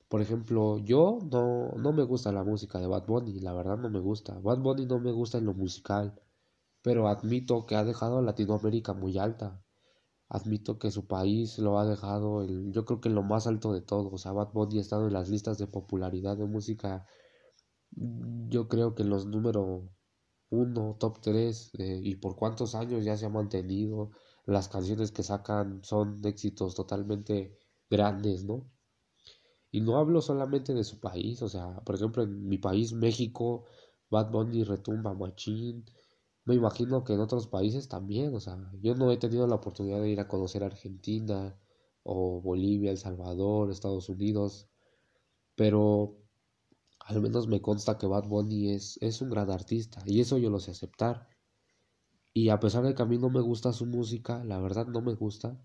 Por 0.08 0.22
ejemplo, 0.22 0.78
yo 0.78 1.18
no, 1.30 1.72
no 1.72 1.92
me 1.92 2.02
gusta 2.02 2.32
la 2.32 2.44
música 2.44 2.78
de 2.80 2.86
Bad 2.86 3.04
Bunny, 3.04 3.40
la 3.40 3.52
verdad 3.52 3.76
no 3.76 3.90
me 3.90 4.00
gusta. 4.00 4.38
Bad 4.38 4.60
Bunny 4.60 4.86
no 4.86 5.00
me 5.00 5.12
gusta 5.12 5.36
en 5.36 5.44
lo 5.44 5.52
musical, 5.52 6.18
pero 6.80 7.08
admito 7.08 7.66
que 7.66 7.76
ha 7.76 7.84
dejado 7.84 8.20
a 8.20 8.22
Latinoamérica 8.22 8.94
muy 8.94 9.18
alta. 9.18 9.62
Admito 10.30 10.78
que 10.78 10.90
su 10.90 11.06
país 11.06 11.58
lo 11.58 11.78
ha 11.78 11.84
dejado, 11.84 12.46
yo 12.46 12.86
creo 12.86 13.02
que 13.02 13.10
en 13.10 13.16
lo 13.16 13.22
más 13.22 13.46
alto 13.46 13.74
de 13.74 13.82
todo. 13.82 14.10
O 14.12 14.16
sea, 14.16 14.32
Bad 14.32 14.54
Bunny 14.54 14.78
ha 14.78 14.80
estado 14.80 15.08
en 15.08 15.12
las 15.12 15.28
listas 15.28 15.58
de 15.58 15.66
popularidad 15.66 16.38
de 16.38 16.46
música, 16.46 17.04
yo 17.90 18.68
creo 18.68 18.94
que 18.94 19.02
en 19.02 19.10
los 19.10 19.26
número 19.26 19.90
uno, 20.52 20.96
top 21.00 21.20
3, 21.20 21.70
eh, 21.78 22.00
y 22.02 22.16
por 22.16 22.36
cuántos 22.36 22.74
años 22.74 23.04
ya 23.04 23.16
se 23.16 23.26
ha 23.26 23.30
mantenido. 23.30 24.10
Las 24.46 24.68
canciones 24.68 25.12
que 25.12 25.22
sacan 25.22 25.82
son 25.84 26.20
éxitos 26.24 26.74
totalmente 26.74 27.58
grandes, 27.90 28.44
¿no? 28.44 28.66
Y 29.72 29.80
no 29.80 29.96
hablo 29.98 30.20
solamente 30.20 30.74
de 30.74 30.84
su 30.84 31.00
país, 31.00 31.42
o 31.42 31.48
sea, 31.48 31.80
por 31.84 31.94
ejemplo, 31.96 32.22
en 32.22 32.46
mi 32.48 32.58
país, 32.58 32.92
México, 32.92 33.64
Bad 34.10 34.30
Bunny 34.30 34.64
retumba 34.64 35.14
machín. 35.14 35.84
Me 36.44 36.54
imagino 36.54 37.04
que 37.04 37.14
en 37.14 37.20
otros 37.20 37.46
países 37.48 37.88
también, 37.88 38.34
o 38.34 38.40
sea, 38.40 38.58
yo 38.82 38.94
no 38.94 39.10
he 39.10 39.16
tenido 39.18 39.46
la 39.46 39.56
oportunidad 39.56 40.00
de 40.02 40.10
ir 40.10 40.20
a 40.20 40.28
conocer 40.28 40.64
Argentina 40.64 41.56
o 42.04 42.40
Bolivia, 42.40 42.90
El 42.90 42.98
Salvador, 42.98 43.70
Estados 43.70 44.08
Unidos, 44.08 44.68
pero 45.56 46.21
al 47.06 47.20
menos 47.20 47.48
me 47.48 47.60
consta 47.60 47.98
que 47.98 48.06
Bad 48.06 48.28
Bunny 48.28 48.70
es, 48.70 48.98
es 49.00 49.20
un 49.20 49.30
gran 49.30 49.50
artista 49.50 50.02
y 50.06 50.20
eso 50.20 50.38
yo 50.38 50.50
lo 50.50 50.60
sé 50.60 50.70
aceptar. 50.70 51.28
Y 52.34 52.48
a 52.48 52.60
pesar 52.60 52.84
de 52.84 52.94
que 52.94 53.02
a 53.02 53.06
mí 53.06 53.18
no 53.18 53.28
me 53.30 53.40
gusta 53.40 53.72
su 53.72 53.86
música, 53.86 54.42
la 54.44 54.58
verdad 54.58 54.86
no 54.86 55.02
me 55.02 55.14
gusta, 55.14 55.60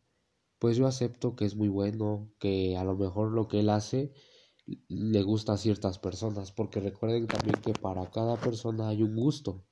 pues 0.59 0.77
yo 0.77 0.87
acepto 0.87 1.35
que 1.35 1.45
es 1.45 1.55
muy 1.55 1.69
bueno, 1.69 2.31
que 2.39 2.77
a 2.77 2.83
lo 2.83 2.97
mejor 2.97 3.31
lo 3.31 3.47
que 3.47 3.59
él 3.61 3.69
hace 3.69 4.13
le 4.89 5.23
gusta 5.23 5.53
a 5.53 5.57
ciertas 5.57 5.97
personas, 5.99 6.51
porque 6.51 6.81
recuerden 6.81 7.27
también 7.27 7.61
que 7.61 7.73
para 7.73 8.09
cada 8.11 8.35
persona 8.37 8.89
hay 8.89 9.03
un 9.03 9.15
gusto. 9.15 9.65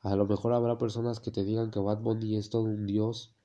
A 0.00 0.16
lo 0.16 0.26
mejor 0.26 0.52
habrá 0.54 0.78
personas 0.78 1.20
que 1.20 1.30
te 1.30 1.44
digan 1.44 1.70
que 1.70 1.78
Bad 1.78 2.00
Bunny 2.02 2.36
es 2.36 2.50
todo 2.50 2.64
un 2.64 2.86
dios, 2.86 3.36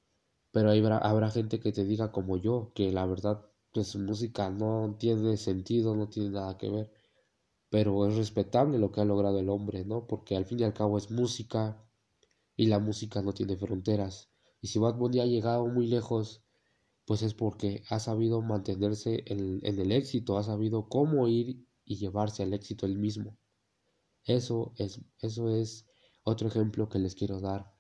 pero 0.52 0.72
habrá, 0.72 0.98
habrá 0.98 1.30
gente 1.30 1.60
que 1.60 1.72
te 1.72 1.86
diga 1.86 2.12
como 2.12 2.38
yo, 2.38 2.72
que 2.74 2.92
la 2.92 3.06
verdad 3.06 3.46
pues 3.74 3.90
su 3.90 4.00
música 4.00 4.50
no 4.50 4.96
tiene 4.98 5.38
sentido, 5.38 5.96
no 5.96 6.10
tiene 6.10 6.32
nada 6.32 6.58
que 6.58 6.70
ver 6.70 6.97
pero 7.70 8.08
es 8.08 8.16
respetable 8.16 8.80
lo 8.80 8.92
que 8.92 9.02
ha 9.02 9.06
logrado 9.06 9.40
el 9.40 9.50
hombre, 9.50 9.86
¿no? 9.86 10.08
Porque 10.08 10.36
al 10.36 10.46
fin 10.46 10.60
y 10.60 10.64
al 10.64 10.74
cabo 10.74 10.98
es 10.98 11.12
música 11.12 11.84
y 12.56 12.68
la 12.68 12.80
música 12.80 13.22
no 13.22 13.34
tiene 13.34 13.58
fronteras. 13.58 14.30
Y 14.62 14.68
si 14.68 14.80
Bad 14.80 14.96
Bunny 14.96 15.20
ha 15.20 15.26
llegado 15.26 15.66
muy 15.68 15.88
lejos, 15.88 16.44
pues 17.06 17.22
es 17.22 17.34
porque 17.34 17.84
ha 17.90 18.00
sabido 18.00 18.42
mantenerse 18.42 19.24
en, 19.28 19.60
en 19.64 19.80
el 19.80 19.92
éxito, 19.92 20.38
ha 20.38 20.44
sabido 20.44 20.90
cómo 20.90 21.28
ir 21.28 21.66
y 21.86 21.98
llevarse 21.98 22.44
al 22.44 22.54
éxito 22.54 22.86
él 22.86 22.98
mismo. 22.98 23.38
Eso 24.26 24.74
es, 24.78 25.02
eso 25.22 25.50
es 25.50 25.88
otro 26.24 26.50
ejemplo 26.50 26.90
que 26.90 27.00
les 27.00 27.16
quiero 27.16 27.40
dar. 27.40 27.74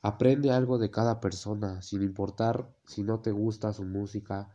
Aprende 0.00 0.52
algo 0.52 0.78
de 0.78 0.92
cada 0.92 1.20
persona, 1.20 1.82
sin 1.82 2.02
importar 2.02 2.72
si 2.86 3.02
no 3.02 3.20
te 3.20 3.32
gusta 3.32 3.72
su 3.72 3.82
música, 3.84 4.54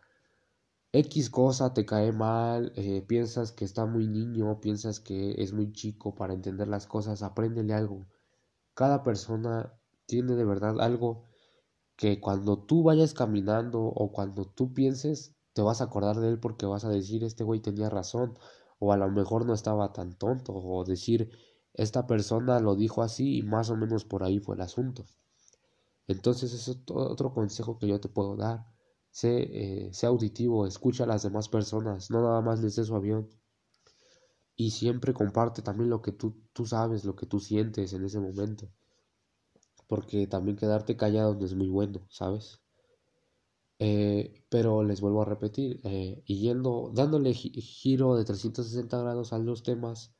X 0.95 1.31
cosa 1.31 1.73
te 1.73 1.87
cae 1.87 2.11
mal, 2.11 2.71
eh, 2.75 3.01
piensas 3.01 3.51
que 3.51 3.65
está 3.65 3.87
muy 3.87 4.07
niño, 4.07 4.59
piensas 4.61 4.99
que 4.99 5.41
es 5.41 5.51
muy 5.51 5.71
chico 5.71 6.13
para 6.13 6.35
entender 6.35 6.67
las 6.67 6.85
cosas, 6.85 7.23
apréndele 7.23 7.73
algo. 7.73 8.05
Cada 8.75 9.03
persona 9.03 9.73
tiene 10.05 10.35
de 10.35 10.45
verdad 10.45 10.79
algo 10.81 11.25
que 11.95 12.19
cuando 12.21 12.65
tú 12.65 12.83
vayas 12.83 13.15
caminando 13.15 13.81
o 13.83 14.11
cuando 14.11 14.45
tú 14.45 14.73
pienses, 14.73 15.35
te 15.53 15.63
vas 15.63 15.81
a 15.81 15.85
acordar 15.85 16.17
de 16.19 16.29
él 16.29 16.39
porque 16.39 16.67
vas 16.67 16.85
a 16.85 16.89
decir, 16.89 17.23
este 17.23 17.43
güey 17.43 17.59
tenía 17.59 17.89
razón, 17.89 18.37
o 18.79 18.93
a 18.93 18.97
lo 18.97 19.09
mejor 19.09 19.47
no 19.47 19.55
estaba 19.55 19.93
tan 19.93 20.17
tonto, 20.17 20.53
o 20.53 20.83
decir, 20.85 21.31
esta 21.73 22.07
persona 22.07 22.59
lo 22.59 22.75
dijo 22.75 23.01
así 23.01 23.37
y 23.39 23.43
más 23.43 23.71
o 23.71 23.77
menos 23.77 24.05
por 24.05 24.23
ahí 24.23 24.39
fue 24.39 24.55
el 24.55 24.61
asunto. 24.61 25.05
Entonces, 26.07 26.53
eso 26.53 26.71
es 26.71 26.77
otro 26.91 27.33
consejo 27.33 27.79
que 27.79 27.87
yo 27.87 27.99
te 27.99 28.09
puedo 28.09 28.35
dar 28.35 28.72
Sé, 29.19 29.31
eh, 29.61 29.91
auditivo, 30.07 30.65
escucha 30.65 31.03
a 31.03 31.07
las 31.07 31.21
demás 31.23 31.47
personas, 31.47 32.09
no 32.11 32.21
nada 32.23 32.41
más 32.41 32.61
les 32.61 32.75
dé 32.75 32.83
su 32.83 32.95
avión. 32.95 33.29
Y 34.55 34.71
siempre 34.71 35.13
comparte 35.13 35.61
también 35.61 35.91
lo 35.91 36.01
que 36.01 36.11
tú, 36.11 36.33
tú 36.51 36.65
sabes, 36.65 37.05
lo 37.05 37.15
que 37.15 37.27
tú 37.27 37.39
sientes 37.39 37.93
en 37.93 38.05
ese 38.05 38.19
momento. 38.19 38.71
Porque 39.87 40.27
también 40.27 40.57
quedarte 40.57 40.97
callado 40.97 41.35
no 41.35 41.45
es 41.45 41.53
muy 41.55 41.69
bueno, 41.69 42.05
¿sabes? 42.09 42.59
Eh, 43.79 44.43
pero 44.49 44.83
les 44.83 45.01
vuelvo 45.01 45.21
a 45.21 45.25
repetir, 45.25 45.79
eh, 45.83 46.23
y 46.25 46.39
yendo, 46.39 46.91
dándole 46.93 47.33
giro 47.33 48.15
de 48.15 48.25
360 48.25 48.99
grados 49.01 49.33
a 49.33 49.39
los 49.39 49.61
temas, 49.63 50.15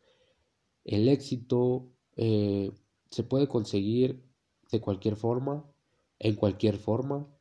el 0.86 1.10
éxito 1.10 1.92
se 2.16 3.24
puede 3.24 3.48
conseguir 3.48 4.24
de 4.72 4.82
cualquier 4.82 5.16
forma, 5.16 5.66
en 6.20 6.36
cualquier 6.36 6.78
forma, 6.78 7.33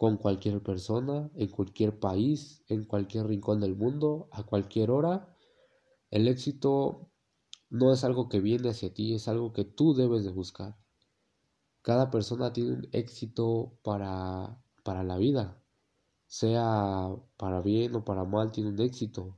con 0.00 0.16
cualquier 0.16 0.62
persona, 0.62 1.30
en 1.34 1.48
cualquier 1.48 1.98
país, 2.00 2.64
en 2.68 2.86
cualquier 2.86 3.26
rincón 3.26 3.60
del 3.60 3.76
mundo, 3.76 4.30
a 4.32 4.44
cualquier 4.44 4.90
hora. 4.90 5.36
El 6.10 6.26
éxito 6.26 7.10
no 7.68 7.92
es 7.92 8.02
algo 8.02 8.30
que 8.30 8.40
viene 8.40 8.70
hacia 8.70 8.94
ti, 8.94 9.12
es 9.12 9.28
algo 9.28 9.52
que 9.52 9.66
tú 9.66 9.92
debes 9.92 10.24
de 10.24 10.30
buscar. 10.30 10.74
Cada 11.82 12.10
persona 12.10 12.50
tiene 12.50 12.72
un 12.72 12.88
éxito 12.92 13.76
para, 13.82 14.64
para 14.84 15.02
la 15.04 15.18
vida, 15.18 15.62
sea 16.26 17.14
para 17.36 17.60
bien 17.60 17.94
o 17.94 18.02
para 18.02 18.24
mal, 18.24 18.52
tiene 18.52 18.70
un 18.70 18.80
éxito. 18.80 19.36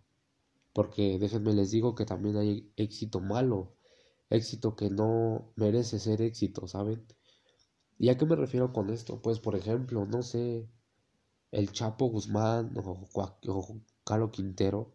Porque 0.72 1.18
déjenme 1.18 1.54
les 1.54 1.72
digo 1.72 1.96
que 1.96 2.06
también 2.06 2.36
hay 2.36 2.72
éxito 2.76 3.18
malo, 3.18 3.74
éxito 4.30 4.76
que 4.76 4.90
no 4.90 5.52
merece 5.56 5.98
ser 5.98 6.22
éxito, 6.22 6.68
¿saben? 6.68 7.04
¿Y 8.02 8.08
a 8.08 8.18
qué 8.18 8.26
me 8.26 8.34
refiero 8.34 8.72
con 8.72 8.90
esto? 8.90 9.22
Pues, 9.22 9.38
por 9.38 9.54
ejemplo, 9.54 10.04
no 10.06 10.24
sé, 10.24 10.68
el 11.52 11.70
Chapo 11.70 12.06
Guzmán 12.06 12.76
o, 12.76 13.06
o 13.14 14.30
Quintero, 14.32 14.92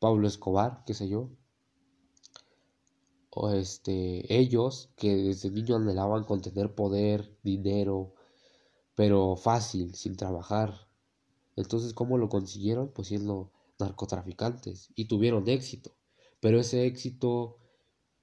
Pablo 0.00 0.26
Escobar, 0.26 0.82
qué 0.84 0.92
sé 0.92 1.08
yo. 1.08 1.30
O 3.30 3.50
este, 3.50 4.36
ellos 4.36 4.90
que 4.96 5.14
desde 5.14 5.52
niños 5.52 5.80
anhelaban 5.80 6.24
con 6.24 6.42
tener 6.42 6.74
poder, 6.74 7.38
dinero, 7.44 8.14
pero 8.96 9.36
fácil, 9.36 9.94
sin 9.94 10.16
trabajar. 10.16 10.88
Entonces, 11.54 11.94
¿cómo 11.94 12.18
lo 12.18 12.28
consiguieron? 12.28 12.92
Pues 12.92 13.06
siendo 13.06 13.52
narcotraficantes 13.78 14.90
y 14.96 15.06
tuvieron 15.06 15.48
éxito. 15.48 15.92
Pero 16.40 16.58
ese 16.58 16.86
éxito 16.86 17.57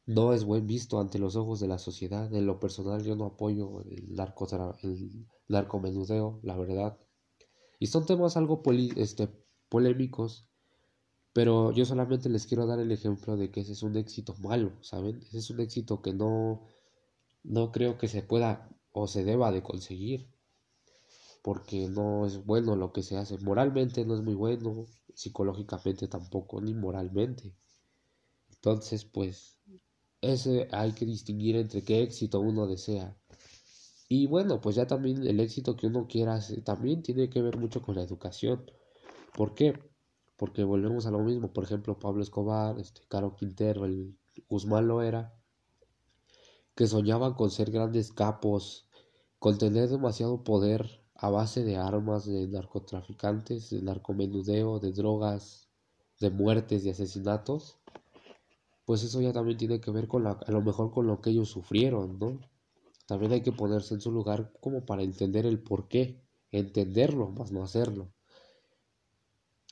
no 0.05 0.33
es 0.33 0.43
buen 0.43 0.67
visto 0.67 0.99
ante 0.99 1.19
los 1.19 1.35
ojos 1.35 1.59
de 1.59 1.67
la 1.67 1.79
sociedad. 1.79 2.33
En 2.33 2.45
lo 2.45 2.59
personal 2.59 3.03
yo 3.03 3.15
no 3.15 3.25
apoyo 3.25 3.81
el, 3.81 4.13
narco, 4.13 4.47
el 4.83 5.27
la 5.47 6.57
verdad. 6.57 6.97
Y 7.79 7.87
son 7.87 8.05
temas 8.05 8.37
algo 8.37 8.61
este, 8.95 9.29
polémicos, 9.69 10.47
pero 11.33 11.71
yo 11.71 11.85
solamente 11.85 12.29
les 12.29 12.45
quiero 12.45 12.65
dar 12.65 12.79
el 12.79 12.91
ejemplo 12.91 13.35
de 13.35 13.51
que 13.51 13.61
ese 13.61 13.73
es 13.73 13.83
un 13.83 13.97
éxito 13.97 14.35
malo, 14.39 14.71
¿saben? 14.81 15.21
Ese 15.23 15.39
es 15.39 15.49
un 15.49 15.59
éxito 15.59 16.01
que 16.01 16.13
no, 16.13 16.61
no 17.43 17.71
creo 17.71 17.97
que 17.97 18.07
se 18.07 18.21
pueda 18.21 18.69
o 18.91 19.07
se 19.07 19.23
deba 19.23 19.51
de 19.51 19.61
conseguir, 19.61 20.29
porque 21.41 21.89
no 21.89 22.25
es 22.25 22.45
bueno 22.45 22.75
lo 22.75 22.93
que 22.93 23.03
se 23.03 23.17
hace. 23.17 23.37
Moralmente 23.39 24.05
no 24.05 24.15
es 24.15 24.21
muy 24.21 24.35
bueno, 24.35 24.85
psicológicamente 25.13 26.07
tampoco, 26.07 26.61
ni 26.61 26.73
moralmente. 26.73 27.53
Entonces, 28.49 29.03
pues 29.05 29.59
ese 30.33 30.67
hay 30.71 30.91
que 30.93 31.05
distinguir 31.05 31.55
entre 31.55 31.83
qué 31.83 32.01
éxito 32.01 32.39
uno 32.39 32.67
desea. 32.67 33.15
Y 34.07 34.27
bueno, 34.27 34.61
pues 34.61 34.75
ya 34.75 34.85
también 34.87 35.25
el 35.25 35.39
éxito 35.39 35.75
que 35.75 35.87
uno 35.87 36.07
quiera 36.07 36.39
también 36.63 37.01
tiene 37.01 37.29
que 37.29 37.41
ver 37.41 37.57
mucho 37.57 37.81
con 37.81 37.95
la 37.95 38.03
educación. 38.03 38.69
¿Por 39.35 39.55
qué? 39.55 39.73
Porque 40.37 40.63
volvemos 40.63 41.05
a 41.05 41.11
lo 41.11 41.19
mismo. 41.19 41.51
Por 41.53 41.63
ejemplo, 41.63 41.97
Pablo 41.99 42.21
Escobar, 42.21 42.79
este, 42.79 43.01
Caro 43.07 43.35
Quintero, 43.35 43.85
el 43.85 44.17
Guzmán 44.49 44.87
lo 44.87 45.01
era, 45.01 45.33
que 46.75 46.87
soñaban 46.87 47.33
con 47.33 47.49
ser 47.51 47.71
grandes 47.71 48.11
capos, 48.11 48.89
con 49.39 49.57
tener 49.57 49.89
demasiado 49.89 50.43
poder 50.43 51.01
a 51.15 51.29
base 51.29 51.63
de 51.63 51.77
armas, 51.77 52.25
de 52.25 52.47
narcotraficantes, 52.47 53.69
de 53.69 53.81
narcomenudeo, 53.81 54.79
de 54.79 54.91
drogas, 54.91 55.69
de 56.19 56.29
muertes, 56.29 56.83
de 56.83 56.91
asesinatos 56.91 57.79
pues 58.85 59.03
eso 59.03 59.19
ya 59.21 59.33
también 59.33 59.57
tiene 59.57 59.81
que 59.81 59.91
ver 59.91 60.07
con 60.07 60.23
la, 60.23 60.31
a 60.31 60.51
lo 60.51 60.61
mejor 60.61 60.91
con 60.91 61.07
lo 61.07 61.19
que 61.19 61.31
ellos 61.31 61.49
sufrieron, 61.49 62.19
¿no? 62.19 62.39
También 63.07 63.31
hay 63.33 63.41
que 63.41 63.51
ponerse 63.51 63.93
en 63.95 64.01
su 64.01 64.11
lugar 64.11 64.51
como 64.61 64.85
para 64.85 65.03
entender 65.03 65.45
el 65.45 65.61
por 65.61 65.87
qué, 65.87 66.23
entenderlo, 66.51 67.29
más 67.29 67.51
no 67.51 67.63
hacerlo. 67.63 68.11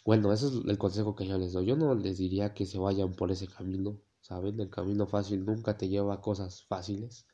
Bueno, 0.06 0.34
ese 0.34 0.48
es 0.48 0.54
el 0.68 0.78
consejo 0.78 1.16
que 1.16 1.28
yo 1.28 1.38
les 1.38 1.54
doy. 1.54 1.66
Yo 1.66 1.76
no 1.76 1.96
les 1.96 2.18
diría 2.18 2.54
que 2.54 2.66
se 2.66 2.78
vayan 2.78 3.14
por 3.14 3.32
ese 3.32 3.48
camino, 3.48 4.02
¿saben? 4.20 4.60
El 4.60 4.70
camino 4.70 5.08
fácil 5.08 5.46
nunca 5.46 5.78
te 5.78 5.88
lleva 5.88 6.16
a 6.16 6.22
cosas 6.22 6.64
fáciles. 6.66 7.26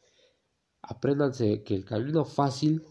Apréndanse 0.81 1.63
que 1.63 1.75
el 1.75 1.85
camino 1.85 2.25
fácil 2.25 2.83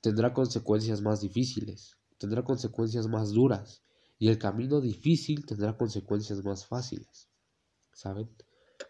tendrá 0.00 0.34
consecuencias 0.34 1.00
más 1.00 1.20
difíciles, 1.20 1.96
tendrá 2.18 2.42
consecuencias 2.42 3.08
más 3.08 3.30
duras, 3.30 3.82
y 4.18 4.28
el 4.28 4.38
camino 4.38 4.80
difícil 4.80 5.46
tendrá 5.46 5.76
consecuencias 5.76 6.44
más 6.44 6.66
fáciles. 6.66 7.28
¿Saben? 7.98 8.28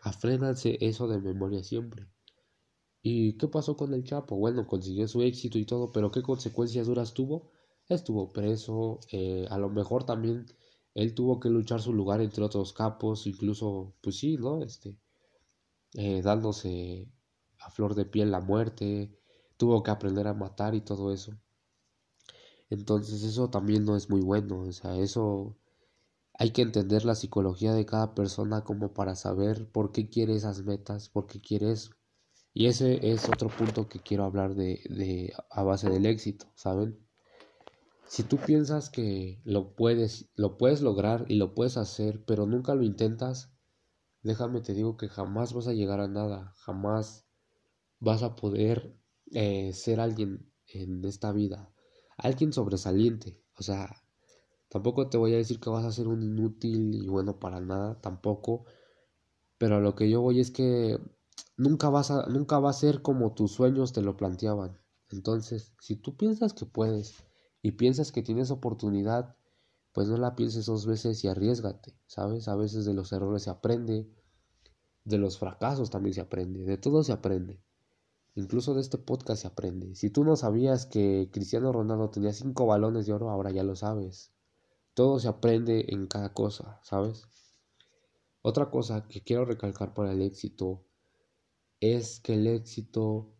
Afrénanse 0.02 0.76
eso 0.80 1.08
de 1.08 1.18
memoria 1.18 1.64
siempre. 1.64 2.06
¿Y 3.02 3.38
qué 3.38 3.48
pasó 3.48 3.74
con 3.76 3.94
el 3.94 4.04
Chapo? 4.04 4.36
Bueno, 4.36 4.66
consiguió 4.66 5.08
su 5.08 5.22
éxito 5.22 5.58
y 5.58 5.64
todo, 5.64 5.92
pero 5.92 6.10
¿qué 6.10 6.22
consecuencias 6.22 6.86
duras 6.86 7.14
tuvo? 7.14 7.50
Estuvo 7.88 8.28
preso, 8.28 9.00
eh, 9.10 9.46
a 9.48 9.56
lo 9.58 9.70
mejor 9.70 10.04
también 10.04 10.46
él 10.94 11.14
tuvo 11.14 11.40
que 11.40 11.48
luchar 11.48 11.80
su 11.80 11.94
lugar 11.94 12.20
entre 12.20 12.44
otros 12.44 12.74
capos, 12.74 13.26
incluso, 13.26 13.94
pues 14.02 14.18
sí, 14.18 14.36
¿no? 14.36 14.62
Este, 14.62 14.98
eh, 15.94 16.20
dándose 16.22 17.08
a 17.60 17.70
flor 17.70 17.94
de 17.94 18.04
piel 18.04 18.30
la 18.30 18.40
muerte, 18.40 19.10
tuvo 19.56 19.82
que 19.82 19.90
aprender 19.90 20.26
a 20.26 20.34
matar 20.34 20.74
y 20.74 20.82
todo 20.82 21.12
eso. 21.12 21.32
Entonces 22.70 23.22
eso 23.22 23.48
también 23.48 23.84
no 23.84 23.96
es 23.96 24.10
muy 24.10 24.20
bueno, 24.20 24.60
o 24.60 24.72
sea, 24.72 24.96
eso 24.98 25.56
hay 26.38 26.52
que 26.52 26.62
entender 26.62 27.04
la 27.04 27.16
psicología 27.16 27.74
de 27.74 27.84
cada 27.84 28.14
persona 28.14 28.62
como 28.62 28.94
para 28.94 29.16
saber 29.16 29.68
por 29.72 29.90
qué 29.90 30.08
quiere 30.08 30.36
esas 30.36 30.62
metas, 30.62 31.08
por 31.08 31.26
qué 31.26 31.40
quiere 31.40 31.72
eso. 31.72 31.90
Y 32.54 32.66
ese 32.66 33.10
es 33.10 33.28
otro 33.28 33.48
punto 33.48 33.88
que 33.88 33.98
quiero 33.98 34.24
hablar 34.24 34.54
de, 34.54 34.80
de 34.88 35.32
a 35.50 35.64
base 35.64 35.90
del 35.90 36.06
éxito, 36.06 36.46
¿saben? 36.54 37.04
Si 38.06 38.22
tú 38.22 38.36
piensas 38.36 38.88
que 38.88 39.42
lo 39.44 39.74
puedes, 39.74 40.30
lo 40.36 40.56
puedes 40.58 40.80
lograr 40.80 41.26
y 41.28 41.34
lo 41.34 41.54
puedes 41.54 41.76
hacer, 41.76 42.24
pero 42.24 42.46
nunca 42.46 42.76
lo 42.76 42.84
intentas, 42.84 43.52
déjame 44.22 44.60
te 44.60 44.74
digo 44.74 44.96
que 44.96 45.08
jamás 45.08 45.52
vas 45.52 45.66
a 45.66 45.72
llegar 45.72 46.00
a 46.00 46.08
nada, 46.08 46.54
jamás 46.58 47.26
vas 47.98 48.22
a 48.22 48.36
poder 48.36 48.96
eh, 49.32 49.72
ser 49.72 49.98
alguien 49.98 50.52
en 50.68 51.04
esta 51.04 51.32
vida, 51.32 51.72
alguien 52.16 52.52
sobresaliente, 52.52 53.42
o 53.56 53.62
sea, 53.64 54.04
tampoco 54.68 55.08
te 55.08 55.18
voy 55.18 55.34
a 55.34 55.38
decir 55.38 55.60
que 55.60 55.70
vas 55.70 55.84
a 55.84 55.92
ser 55.92 56.08
un 56.08 56.22
inútil 56.22 56.94
y 56.94 57.08
bueno 57.08 57.38
para 57.38 57.60
nada, 57.60 58.00
tampoco, 58.00 58.64
pero 59.58 59.76
a 59.76 59.80
lo 59.80 59.94
que 59.94 60.08
yo 60.10 60.20
voy 60.20 60.40
es 60.40 60.50
que 60.50 60.98
nunca 61.56 61.90
vas 61.90 62.10
a, 62.10 62.26
nunca 62.26 62.58
va 62.58 62.70
a 62.70 62.74
ser 62.74 63.02
como 63.02 63.34
tus 63.34 63.52
sueños 63.52 63.92
te 63.92 64.02
lo 64.02 64.16
planteaban. 64.16 64.78
Entonces, 65.10 65.74
si 65.80 65.96
tú 65.96 66.16
piensas 66.16 66.52
que 66.52 66.66
puedes 66.66 67.24
y 67.62 67.72
piensas 67.72 68.12
que 68.12 68.22
tienes 68.22 68.50
oportunidad, 68.50 69.36
pues 69.92 70.08
no 70.08 70.16
la 70.16 70.36
pienses 70.36 70.66
dos 70.66 70.86
veces 70.86 71.24
y 71.24 71.28
arriesgate, 71.28 71.94
¿sabes? 72.06 72.48
A 72.48 72.56
veces 72.56 72.84
de 72.84 72.94
los 72.94 73.12
errores 73.12 73.42
se 73.42 73.50
aprende, 73.50 74.08
de 75.04 75.18
los 75.18 75.38
fracasos 75.38 75.90
también 75.90 76.14
se 76.14 76.20
aprende, 76.20 76.64
de 76.64 76.76
todo 76.78 77.02
se 77.02 77.12
aprende. 77.12 77.60
Incluso 78.34 78.74
de 78.74 78.82
este 78.82 78.98
podcast 78.98 79.42
se 79.42 79.48
aprende. 79.48 79.96
Si 79.96 80.10
tú 80.10 80.22
no 80.22 80.36
sabías 80.36 80.86
que 80.86 81.30
Cristiano 81.32 81.72
Ronaldo 81.72 82.10
tenía 82.10 82.32
cinco 82.32 82.66
balones 82.66 83.06
de 83.06 83.12
oro, 83.12 83.30
ahora 83.30 83.50
ya 83.50 83.64
lo 83.64 83.74
sabes. 83.74 84.32
Todo 84.98 85.20
se 85.20 85.28
aprende 85.28 85.86
en 85.90 86.08
cada 86.08 86.34
cosa, 86.34 86.80
¿sabes? 86.82 87.28
Otra 88.42 88.68
cosa 88.68 89.06
que 89.06 89.22
quiero 89.22 89.44
recalcar 89.44 89.94
para 89.94 90.10
el 90.10 90.22
éxito 90.22 90.88
es 91.78 92.18
que 92.18 92.34
el 92.34 92.48
éxito 92.48 93.32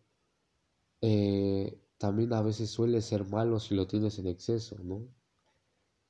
eh, 1.01 1.77
también 1.97 2.31
a 2.31 2.41
veces 2.41 2.69
suele 2.69 3.01
ser 3.01 3.27
malo 3.27 3.59
si 3.59 3.75
lo 3.75 3.87
tienes 3.87 4.17
en 4.19 4.27
exceso, 4.27 4.77
¿no? 4.81 5.05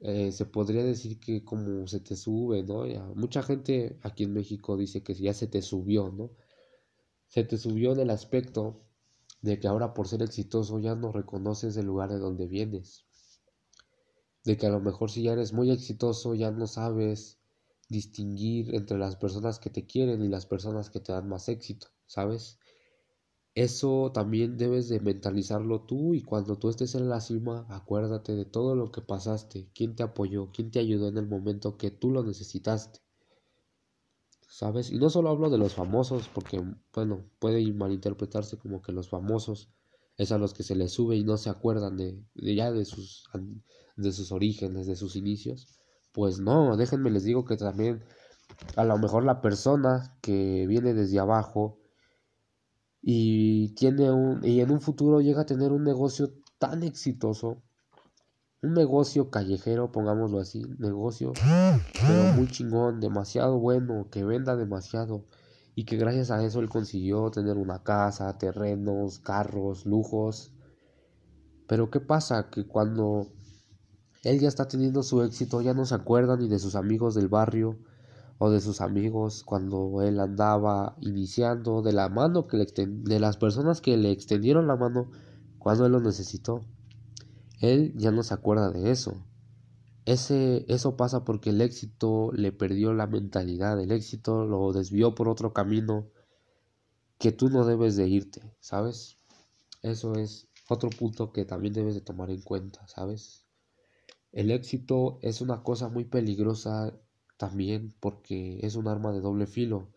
Eh, 0.02 0.32
se 0.32 0.46
podría 0.46 0.84
decir 0.84 1.20
que 1.20 1.44
como 1.44 1.88
se 1.88 2.00
te 2.00 2.16
sube, 2.16 2.62
¿no? 2.62 2.86
mucha 3.16 3.42
gente 3.42 3.98
aquí 4.04 4.26
en 4.26 4.34
México 4.34 4.78
dice 4.78 5.02
que 5.02 5.16
ya 5.16 5.34
se 5.34 5.48
te 5.48 5.64
subió, 5.64 6.12
¿no? 6.12 6.30
Se 7.28 7.44
te 7.44 7.58
subió 7.58 7.94
en 7.94 8.02
el 8.02 8.12
aspecto 8.12 8.86
de 9.42 9.60
que 9.60 9.68
ahora 9.68 9.96
por 9.96 10.08
ser 10.08 10.22
exitoso 10.22 10.78
ya 10.78 10.94
no 10.94 11.12
reconoces 11.12 11.76
el 11.76 11.88
lugar 11.88 12.12
de 12.12 12.20
donde 12.20 12.46
vienes. 12.46 13.09
De 14.44 14.58
que 14.58 14.68
a 14.68 14.70
lo 14.70 14.80
mejor 14.80 15.12
si 15.12 15.24
ya 15.24 15.34
eres 15.34 15.54
muy 15.54 15.72
exitoso 15.72 16.34
ya 16.36 16.52
no 16.52 16.68
sabes 16.68 17.40
distinguir 17.90 18.76
entre 18.76 18.98
las 18.98 19.16
personas 19.16 19.60
que 19.60 19.70
te 19.70 19.86
quieren 19.86 20.24
y 20.24 20.28
las 20.28 20.46
personas 20.46 20.90
que 20.90 21.00
te 21.00 21.12
dan 21.12 21.28
más 21.28 21.50
éxito, 21.50 21.88
¿sabes? 22.06 22.60
Eso 23.56 24.12
también 24.14 24.58
debes 24.58 24.90
de 24.90 25.00
mentalizarlo 25.00 25.82
tú 25.82 26.14
y 26.14 26.22
cuando 26.22 26.58
tú 26.58 26.70
estés 26.70 26.96
en 26.96 27.10
la 27.10 27.20
cima, 27.20 27.66
acuérdate 27.70 28.36
de 28.36 28.46
todo 28.46 28.76
lo 28.76 28.92
que 28.92 29.02
pasaste, 29.02 29.70
quién 29.74 29.96
te 29.96 30.04
apoyó, 30.04 30.52
quién 30.52 30.72
te 30.72 30.80
ayudó 30.80 31.08
en 31.10 31.18
el 31.18 31.28
momento 31.28 31.78
que 31.78 31.92
tú 31.92 32.12
lo 32.12 32.24
necesitaste. 32.24 33.02
¿sabes? 34.50 34.92
Y 34.92 34.98
no 34.98 35.10
solo 35.10 35.30
hablo 35.30 35.50
de 35.50 35.58
los 35.58 35.74
famosos, 35.74 36.28
porque, 36.28 36.62
bueno, 36.94 37.24
puede 37.40 37.72
malinterpretarse 37.72 38.58
como 38.58 38.82
que 38.82 38.92
los 38.92 39.08
famosos 39.08 39.70
es 40.20 40.34
a 40.34 40.38
los 40.38 40.54
que 40.54 40.64
se 40.64 40.76
les 40.76 40.92
sube 40.92 41.16
y 41.16 41.24
no 41.24 41.38
se 41.38 41.50
acuerdan 41.50 41.96
de, 41.96 42.22
ya 42.36 42.72
de 42.72 42.84
sus, 42.84 43.30
de 43.96 44.12
sus 44.12 44.34
orígenes, 44.34 44.86
de 44.86 44.98
sus 44.98 45.16
inicios. 45.16 45.80
Pues 46.12 46.40
no, 46.40 46.76
déjenme 46.76 47.10
les 47.10 47.24
digo 47.24 47.46
que 47.46 47.56
también 47.56 48.04
a 48.76 48.84
lo 48.84 48.98
mejor 48.98 49.24
la 49.24 49.40
persona 49.40 50.18
que 50.22 50.68
viene 50.68 50.94
desde 50.94 51.20
abajo 51.20 51.80
y 53.02 53.70
tiene 53.76 54.12
un 54.12 54.44
y 54.44 54.60
en 54.60 54.72
un 54.72 54.82
futuro 54.82 55.22
llega 55.22 55.44
a 55.44 55.46
tener 55.46 55.72
un 55.72 55.86
negocio 55.86 56.34
tan 56.58 56.84
exitoso 56.84 57.64
un 58.62 58.74
negocio 58.74 59.30
callejero, 59.30 59.90
pongámoslo 59.90 60.42
así, 60.42 60.62
negocio, 60.80 61.32
pero 62.06 62.34
muy 62.36 62.48
chingón, 62.48 63.00
demasiado 63.00 63.58
bueno, 63.58 64.10
que 64.12 64.26
venda 64.26 64.58
demasiado 64.58 65.24
y 65.76 65.86
que 65.86 65.98
gracias 65.98 66.32
a 66.32 66.44
eso 66.44 66.60
él 66.60 66.70
consiguió 66.70 67.32
tener 67.32 67.58
una 67.58 67.84
casa, 67.84 68.38
terrenos, 68.38 69.20
carros, 69.20 69.86
lujos. 69.86 70.52
Pero 71.68 71.90
¿qué 71.90 72.00
pasa? 72.00 72.50
Que 72.50 72.66
cuando 72.66 73.28
él 74.24 74.40
ya 74.40 74.48
está 74.48 74.68
teniendo 74.68 75.04
su 75.04 75.22
éxito, 75.24 75.62
ya 75.62 75.74
no 75.74 75.86
se 75.86 75.96
acuerda 75.96 76.36
ni 76.36 76.48
de 76.48 76.60
sus 76.60 76.76
amigos 76.76 77.16
del 77.16 77.30
barrio 77.30 77.78
o 78.38 78.50
de 78.50 78.62
sus 78.62 78.82
amigos 78.82 79.44
cuando 79.44 80.02
él 80.02 80.20
andaba 80.20 80.96
iniciando, 81.02 81.82
de 81.82 81.94
la 81.94 82.10
mano 82.10 82.48
que 82.48 82.58
le 82.58 82.66
de 82.66 83.20
las 83.20 83.38
personas 83.38 83.82
que 83.82 83.98
le 83.98 84.12
extendieron 84.12 84.68
la 84.68 84.76
mano 84.76 85.12
cuando 85.58 85.86
él 85.86 85.92
lo 85.92 86.00
necesitó. 86.00 86.66
Él 87.60 87.94
ya 87.98 88.12
no 88.12 88.24
se 88.24 88.34
acuerda 88.34 88.72
de 88.72 88.92
eso. 88.92 89.26
Ese, 90.10 90.66
eso 90.68 90.98
pasa 90.98 91.24
porque 91.24 91.52
el 91.52 91.62
éxito 91.62 92.32
le 92.34 92.52
perdió 92.52 92.94
la 92.94 93.06
mentalidad, 93.06 93.80
el 93.80 93.92
éxito 93.92 94.44
lo 94.44 94.74
desvió 94.74 95.14
por 95.14 95.30
otro 95.30 95.54
camino 95.54 96.10
que 97.20 97.32
tú 97.32 97.50
no 97.50 97.64
debes 97.64 97.96
de 97.96 98.08
irte, 98.08 98.42
¿sabes? 98.60 99.20
Eso 99.84 100.16
es 100.16 100.48
otro 100.68 100.90
punto 100.90 101.32
que 101.32 101.46
también 101.46 101.76
debes 101.76 101.94
de 101.94 102.02
tomar 102.02 102.32
en 102.32 102.42
cuenta, 102.42 102.88
¿sabes? 102.88 103.46
El 104.32 104.50
éxito 104.50 105.20
es 105.22 105.42
una 105.42 105.62
cosa 105.62 105.90
muy 105.90 106.06
peligrosa 106.06 106.92
también 107.38 107.94
porque 108.00 108.58
es 108.64 108.76
un 108.76 108.88
arma 108.88 109.12
de 109.12 109.22
doble 109.22 109.46
filo. 109.46 109.92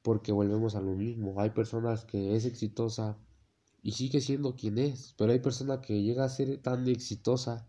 Porque 0.00 0.32
volvemos 0.32 0.76
a 0.76 0.80
lo 0.80 0.94
mismo. 0.94 1.42
Hay 1.42 1.50
personas 1.50 2.06
que 2.06 2.36
es 2.36 2.46
exitosa 2.46 3.18
y 3.82 3.92
sigue 3.92 4.22
siendo 4.22 4.56
quien 4.56 4.78
es. 4.78 5.14
Pero 5.18 5.32
hay 5.32 5.40
personas 5.40 5.80
que 5.80 6.02
llega 6.02 6.24
a 6.24 6.30
ser 6.30 6.56
tan 6.62 6.88
exitosa 6.88 7.68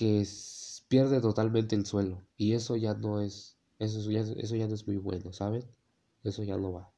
que 0.00 0.26
pierde 0.88 1.20
totalmente 1.20 1.76
el 1.76 1.84
suelo. 1.84 2.22
Y 2.38 2.54
eso 2.54 2.74
ya 2.74 2.94
no 2.94 3.20
es, 3.20 3.58
eso 3.78 4.10
ya, 4.10 4.20
eso 4.22 4.56
ya 4.56 4.66
no 4.66 4.74
es 4.74 4.86
muy 4.86 4.96
bueno, 4.96 5.30
¿saben? 5.34 5.62
Eso 6.24 6.42
ya 6.42 6.56
no 6.56 6.72
va. 6.72 6.90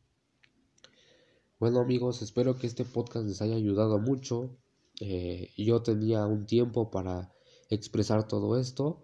Bueno 1.58 1.80
amigos, 1.80 2.22
espero 2.22 2.56
que 2.56 2.68
este 2.68 2.84
podcast 2.84 3.26
les 3.26 3.42
haya 3.42 3.56
ayudado 3.56 3.98
mucho. 3.98 4.56
Eh, 5.00 5.50
yo 5.56 5.82
tenía 5.82 6.26
un 6.26 6.46
tiempo 6.46 6.92
para 6.92 7.32
expresar 7.70 8.28
todo 8.28 8.56
esto, 8.56 9.02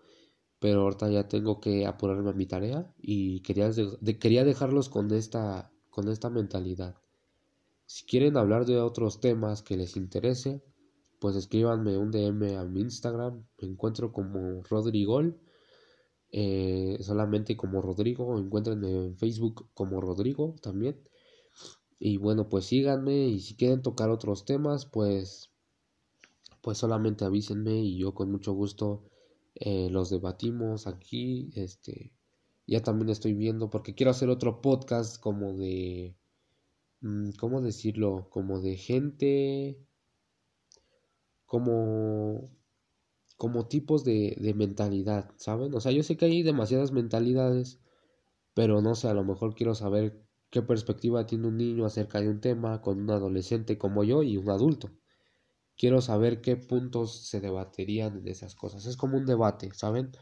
pero 0.60 0.82
ahorita 0.82 1.10
ya 1.10 1.26
tengo 1.26 1.58
que 1.58 1.84
apurarme 1.84 2.30
a 2.30 2.34
mi 2.34 2.46
tarea 2.46 2.94
y 2.98 3.40
quería, 3.40 3.68
quería 4.20 4.44
dejarlos 4.44 4.88
con 4.88 5.12
esta, 5.12 5.72
con 5.90 6.08
esta 6.08 6.30
mentalidad. 6.30 6.94
Si 7.86 8.06
quieren 8.06 8.36
hablar 8.36 8.64
de 8.64 8.80
otros 8.80 9.20
temas 9.20 9.62
que 9.62 9.76
les 9.76 9.96
interese, 9.96 10.62
pues 11.18 11.36
escríbanme 11.36 11.96
un 11.98 12.10
DM 12.10 12.56
a 12.56 12.64
mi 12.64 12.80
Instagram. 12.80 13.44
Me 13.60 13.68
encuentro 13.68 14.12
como 14.12 14.62
Rodrigol. 14.62 15.40
Eh, 16.30 16.98
solamente 17.00 17.56
como 17.56 17.82
Rodrigo. 17.82 18.38
Encuéntrenme 18.38 19.06
en 19.06 19.16
Facebook 19.16 19.68
como 19.74 20.00
Rodrigo 20.00 20.56
también. 20.62 21.00
Y 21.98 22.16
bueno, 22.18 22.48
pues 22.48 22.66
síganme. 22.66 23.28
Y 23.28 23.40
si 23.40 23.56
quieren 23.56 23.82
tocar 23.82 24.10
otros 24.10 24.44
temas, 24.44 24.86
pues, 24.86 25.50
pues 26.62 26.78
solamente 26.78 27.24
avísenme. 27.24 27.80
Y 27.80 27.98
yo 27.98 28.14
con 28.14 28.30
mucho 28.30 28.52
gusto 28.52 29.04
eh, 29.54 29.88
los 29.90 30.10
debatimos 30.10 30.86
aquí. 30.86 31.50
Este, 31.54 32.12
ya 32.66 32.82
también 32.82 33.08
estoy 33.08 33.34
viendo 33.34 33.70
porque 33.70 33.94
quiero 33.94 34.10
hacer 34.10 34.28
otro 34.28 34.60
podcast 34.60 35.20
como 35.20 35.56
de 35.56 36.16
Mm, 37.00 37.30
¿cómo 37.38 37.60
decirlo? 37.60 38.28
Como 38.30 38.60
de 38.60 38.76
gente, 38.76 39.78
como, 41.48 42.50
como 43.36 43.68
tipos 43.68 44.04
de, 44.04 44.36
de 44.40 44.54
mentalidad, 44.54 45.32
¿saben? 45.36 45.74
O 45.74 45.80
sea, 45.80 45.92
yo 45.92 46.02
sé 46.04 46.16
que 46.16 46.26
hay 46.26 46.42
demasiadas 46.44 46.92
mentalidades, 46.92 47.80
pero 48.54 48.82
no 48.82 48.94
sé, 48.94 49.08
a 49.08 49.14
lo 49.14 49.24
mejor 49.24 49.54
quiero 49.54 49.74
saber 49.74 50.22
qué 50.50 50.62
perspectiva 50.62 51.26
tiene 51.26 51.48
un 51.48 51.58
niño 51.58 51.86
acerca 51.86 52.20
de 52.20 52.28
un 52.30 52.40
tema 52.40 52.82
con 52.82 53.00
un 53.00 53.10
adolescente 53.10 53.78
como 53.78 54.04
yo 54.04 54.22
y 54.22 54.36
un 54.36 54.50
adulto. 54.50 54.90
Quiero 55.76 56.00
saber 56.02 56.42
qué 56.42 56.56
puntos 56.56 57.26
se 57.28 57.40
debaterían 57.40 58.18
en 58.18 58.28
esas 58.28 58.54
cosas. 58.54 58.86
Es 58.86 58.96
como 58.98 59.16
un 59.18 59.26
debate, 59.26 59.70
¿saben? 59.74 60.12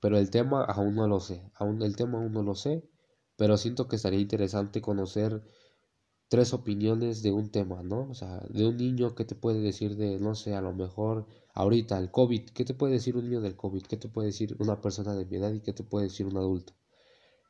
Pero 0.00 0.18
el 0.18 0.30
tema 0.30 0.62
aún 0.64 0.94
no 0.94 1.08
lo 1.08 1.18
sé. 1.18 1.50
Aún 1.54 1.82
el 1.82 1.96
tema 1.96 2.18
aún 2.18 2.32
no 2.32 2.42
lo 2.44 2.54
sé. 2.54 2.88
Pero 3.36 3.56
siento 3.56 3.88
que 3.88 3.96
estaría 3.96 4.20
interesante 4.20 4.80
conocer 4.80 5.42
tres 6.28 6.52
opiniones 6.52 7.22
de 7.22 7.32
un 7.32 7.50
tema, 7.50 7.82
¿no? 7.82 8.08
O 8.10 8.14
sea, 8.14 8.40
de 8.48 8.66
un 8.66 8.76
niño, 8.76 9.14
¿qué 9.14 9.24
te 9.24 9.34
puede 9.34 9.60
decir 9.60 9.96
de, 9.96 10.18
no 10.18 10.34
sé, 10.34 10.54
a 10.54 10.60
lo 10.60 10.72
mejor 10.72 11.26
ahorita 11.54 11.98
el 11.98 12.10
COVID? 12.10 12.50
¿Qué 12.50 12.64
te 12.64 12.74
puede 12.74 12.94
decir 12.94 13.16
un 13.16 13.24
niño 13.24 13.40
del 13.40 13.56
COVID? 13.56 13.82
¿Qué 13.82 13.96
te 13.96 14.08
puede 14.08 14.28
decir 14.28 14.56
una 14.58 14.80
persona 14.80 15.14
de 15.14 15.26
mi 15.26 15.36
edad 15.36 15.52
y 15.52 15.60
qué 15.60 15.72
te 15.72 15.84
puede 15.84 16.06
decir 16.06 16.26
un 16.26 16.36
adulto? 16.36 16.74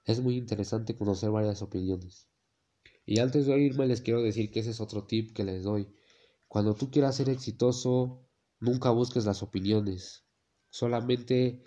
Es 0.04 0.20
muy 0.20 0.36
interesante 0.36 0.96
conocer 0.96 1.30
varias 1.30 1.62
opiniones. 1.62 2.28
Y 3.06 3.20
antes 3.20 3.46
de 3.46 3.58
irme 3.58 3.86
les 3.86 4.00
quiero 4.02 4.22
decir 4.22 4.50
que 4.50 4.60
ese 4.60 4.70
es 4.70 4.80
otro 4.80 5.04
tip 5.04 5.34
que 5.34 5.44
les 5.44 5.62
doy. 5.62 5.88
Cuando 6.48 6.74
tú 6.74 6.90
quieras 6.90 7.16
ser 7.16 7.28
exitoso, 7.28 8.28
nunca 8.60 8.90
busques 8.90 9.24
las 9.24 9.42
opiniones. 9.42 10.24
Solamente 10.70 11.62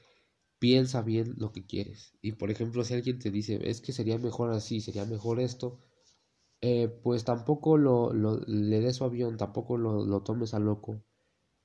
piensa 0.60 1.02
bien 1.02 1.36
lo 1.38 1.52
que 1.52 1.66
quieres. 1.66 2.14
Y 2.22 2.34
por 2.34 2.52
ejemplo, 2.52 2.84
si 2.84 2.94
alguien 2.94 3.20
te 3.20 3.32
dice, 3.32 3.60
es 3.70 3.82
que 3.82 3.94
sería 3.94 4.18
mejor 4.18 4.52
así, 4.52 4.82
sería 4.82 5.06
mejor 5.06 5.40
esto, 5.40 5.80
eh, 6.62 6.88
pues 7.04 7.24
tampoco 7.24 7.78
lo, 7.78 8.14
lo, 8.14 8.40
le 8.48 8.80
des 8.82 8.98
su 8.98 9.04
avión, 9.06 9.38
tampoco 9.38 9.78
lo, 9.78 10.06
lo 10.06 10.22
tomes 10.24 10.54
a 10.54 10.60
loco, 10.60 11.02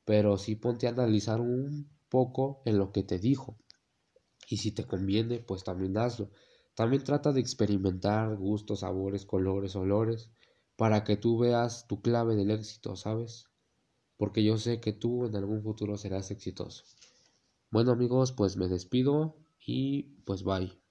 pero 0.05 0.39
sí 0.39 0.57
ponte 0.57 0.87
a 0.89 0.91
analizar 0.91 1.41
un 1.41 1.91
poco 2.11 2.63
en 2.67 2.79
lo 2.79 2.93
que 2.93 3.03
te 3.05 3.19
dijo. 3.19 3.59
Y 4.49 4.59
si 4.59 4.71
te 4.73 4.85
conviene, 4.87 5.41
pues 5.41 5.65
también 5.65 5.97
hazlo. 5.99 6.31
También 6.77 7.03
trata 7.03 7.33
de 7.33 7.41
experimentar 7.41 8.37
gustos, 8.37 8.81
sabores, 8.81 9.27
colores, 9.27 9.75
olores, 9.77 10.31
para 10.77 11.03
que 11.05 11.17
tú 11.17 11.39
veas 11.39 11.87
tu 11.89 12.01
clave 12.03 12.37
del 12.37 12.53
éxito, 12.53 12.95
¿sabes? 12.97 13.47
Porque 14.19 14.45
yo 14.45 14.59
sé 14.59 14.81
que 14.81 14.93
tú 14.95 15.27
en 15.27 15.37
algún 15.37 15.63
futuro 15.63 15.99
serás 15.99 16.31
exitoso. 16.33 16.85
Bueno 17.71 17.93
amigos, 17.93 18.33
pues 18.33 18.57
me 18.59 18.69
despido 18.69 19.37
y 19.67 20.05
pues 20.27 20.45
bye. 20.45 20.82